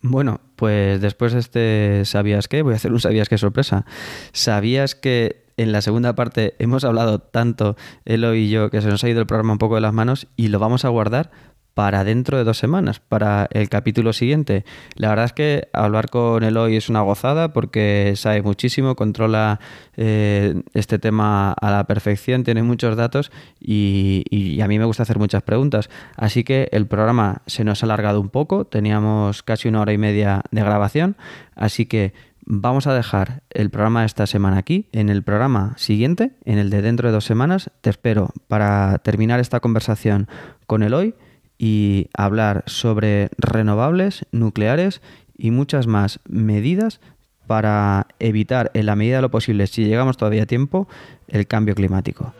Bueno, 0.01 0.39
pues 0.55 1.01
después 1.01 1.33
de 1.33 1.39
este 1.39 2.05
¿sabías 2.05 2.47
qué? 2.47 2.61
Voy 2.61 2.73
a 2.73 2.77
hacer 2.77 2.93
un 2.93 3.01
¿sabías 3.01 3.27
qué 3.27 3.37
sorpresa? 3.37 3.85
¿Sabías 4.31 4.95
que 4.95 5.45
en 5.57 5.73
la 5.73 5.81
segunda 5.81 6.15
parte 6.15 6.55
hemos 6.59 6.85
hablado 6.85 7.19
tanto 7.19 7.75
Eloy 8.05 8.43
y 8.43 8.49
yo 8.49 8.69
que 8.69 8.81
se 8.81 8.87
nos 8.87 9.03
ha 9.03 9.09
ido 9.09 9.19
el 9.19 9.27
programa 9.27 9.51
un 9.51 9.59
poco 9.59 9.75
de 9.75 9.81
las 9.81 9.93
manos 9.93 10.27
y 10.37 10.47
lo 10.47 10.59
vamos 10.59 10.85
a 10.85 10.89
guardar 10.89 11.31
para 11.79 12.03
dentro 12.03 12.37
de 12.37 12.43
dos 12.43 12.57
semanas, 12.57 12.99
para 12.99 13.47
el 13.53 13.69
capítulo 13.69 14.11
siguiente. 14.11 14.65
La 14.95 15.07
verdad 15.07 15.23
es 15.23 15.31
que 15.31 15.69
hablar 15.71 16.09
con 16.09 16.43
Eloy 16.43 16.75
es 16.75 16.89
una 16.89 16.99
gozada 16.99 17.53
porque 17.53 18.15
sabe 18.17 18.41
muchísimo, 18.41 18.97
controla 18.97 19.61
eh, 19.95 20.61
este 20.73 20.99
tema 20.99 21.53
a 21.53 21.71
la 21.71 21.85
perfección, 21.85 22.43
tiene 22.43 22.63
muchos 22.63 22.97
datos 22.97 23.31
y, 23.61 24.59
a 24.61 24.67
mí 24.67 24.77
me 24.77 24.83
gusta 24.83 25.03
hacer 25.03 25.19
muchas 25.19 25.41
preguntas. 25.41 25.89
Así 26.17 26.43
que 26.43 26.67
el 26.73 26.85
programa 26.85 27.43
se 27.45 27.63
nos 27.63 27.81
ha 27.81 27.85
alargado 27.85 28.19
un 28.19 28.27
poco, 28.27 28.65
teníamos 28.65 29.41
casi 29.41 29.69
una 29.69 29.79
hora 29.79 29.93
y 29.93 29.97
media 29.97 30.41
de 30.51 30.59
grabación, 30.59 31.15
así 31.55 31.85
que 31.85 32.11
vamos 32.45 32.87
a 32.87 32.93
dejar 32.93 33.43
el 33.51 33.69
programa 33.69 34.01
de 34.01 34.07
esta 34.07 34.27
semana 34.27 34.57
aquí. 34.57 34.89
En 34.91 35.07
el 35.07 35.23
programa 35.23 35.75
siguiente, 35.77 36.33
en 36.43 36.57
el 36.57 36.71
de 36.71 36.81
dentro 36.81 37.07
de 37.07 37.13
dos 37.13 37.23
semanas, 37.23 37.71
te 37.79 37.89
espero 37.89 38.33
para 38.49 38.97
terminar 38.97 39.39
esta 39.39 39.61
conversación 39.61 40.27
con 40.67 40.83
Eloy 40.83 41.15
y 41.59 42.09
hablar 42.17 42.63
sobre 42.65 43.29
renovables, 43.37 44.25
nucleares 44.31 45.01
y 45.37 45.51
muchas 45.51 45.85
más 45.85 46.19
medidas 46.27 47.01
para 47.45 48.07
evitar 48.19 48.71
en 48.73 48.85
la 48.85 48.95
medida 48.95 49.17
de 49.17 49.21
lo 49.23 49.31
posible, 49.31 49.67
si 49.67 49.83
llegamos 49.85 50.17
todavía 50.17 50.43
a 50.43 50.45
tiempo, 50.45 50.87
el 51.27 51.45
cambio 51.47 51.75
climático. 51.75 52.33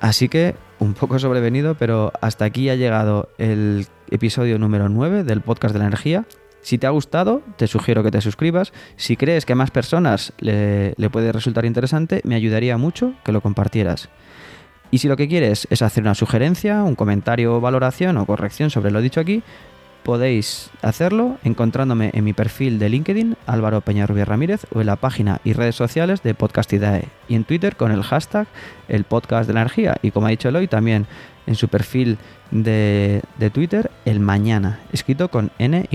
Así 0.00 0.28
que 0.28 0.54
un 0.78 0.94
poco 0.94 1.18
sobrevenido, 1.18 1.74
pero 1.74 2.12
hasta 2.20 2.44
aquí 2.44 2.70
ha 2.70 2.76
llegado 2.76 3.28
el 3.38 3.86
episodio 4.10 4.58
número 4.58 4.88
9 4.88 5.24
del 5.24 5.40
podcast 5.40 5.74
de 5.74 5.80
la 5.80 5.86
energía. 5.86 6.24
Si 6.68 6.76
te 6.76 6.86
ha 6.86 6.90
gustado, 6.90 7.40
te 7.56 7.66
sugiero 7.66 8.02
que 8.02 8.10
te 8.10 8.20
suscribas. 8.20 8.74
Si 8.96 9.16
crees 9.16 9.46
que 9.46 9.54
a 9.54 9.56
más 9.56 9.70
personas 9.70 10.34
le, 10.38 10.92
puede 11.10 11.32
resultar 11.32 11.64
interesante, 11.64 12.20
me 12.24 12.34
ayudaría 12.34 12.76
mucho 12.76 13.14
que 13.24 13.32
lo 13.32 13.40
compartieras. 13.40 14.10
Y 14.90 14.98
si 14.98 15.08
lo 15.08 15.16
que 15.16 15.28
quieres 15.28 15.66
es 15.70 15.80
hacer 15.80 16.02
una 16.02 16.14
sugerencia, 16.14 16.82
un 16.82 16.94
comentario, 16.94 17.58
valoración 17.62 18.18
o 18.18 18.26
corrección 18.26 18.68
sobre 18.68 18.90
lo 18.90 19.00
dicho 19.00 19.18
aquí, 19.18 19.42
podéis 20.02 20.68
hacerlo 20.82 21.38
encontrándome 21.42 22.10
en 22.12 22.24
mi 22.24 22.34
perfil 22.34 22.78
de 22.78 22.90
LinkedIn, 22.90 23.38
Álvaro 23.46 23.80
Peñarrubia 23.80 24.26
Ramírez, 24.26 24.66
o 24.74 24.82
en 24.82 24.88
la 24.88 24.96
página 24.96 25.40
y 25.44 25.54
redes 25.54 25.74
sociales 25.74 26.22
de 26.22 26.34
Podcastidae, 26.34 27.08
y 27.30 27.34
en 27.34 27.44
Twitter 27.44 27.76
con 27.76 27.92
el 27.92 28.02
hashtag 28.02 28.46
el 28.88 29.04
podcast 29.04 29.48
de 29.48 29.54
la 29.54 29.62
energía, 29.62 29.96
y 30.02 30.10
como 30.10 30.26
ha 30.26 30.30
dicho 30.30 30.50
Eloy, 30.50 30.68
también 30.68 31.06
en 31.46 31.54
su 31.54 31.68
perfil 31.68 32.18
de, 32.50 33.22
de 33.38 33.48
Twitter, 33.48 33.90
el 34.04 34.20
mañana, 34.20 34.80
escrito 34.92 35.30
con 35.30 35.50
NY. 35.58 35.88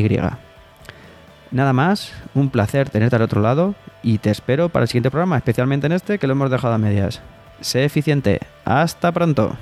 Nada 1.54 1.72
más, 1.72 2.12
un 2.34 2.49
placer 2.49 2.89
tenerte 2.89 3.16
al 3.16 3.22
otro 3.22 3.39
lado 3.39 3.76
y 4.01 4.18
te 4.18 4.32
espero 4.32 4.70
para 4.70 4.84
el 4.84 4.89
siguiente 4.89 5.12
programa, 5.12 5.38
especialmente 5.38 5.86
en 5.86 5.93
este 5.93 6.18
que 6.18 6.26
lo 6.26 6.34
hemos 6.34 6.49
dejado 6.49 6.74
a 6.74 6.80
medias. 6.80 7.22
Sé 7.62 7.86
eficiente. 7.86 8.39
Hasta 8.66 9.12
pronto. 9.12 9.56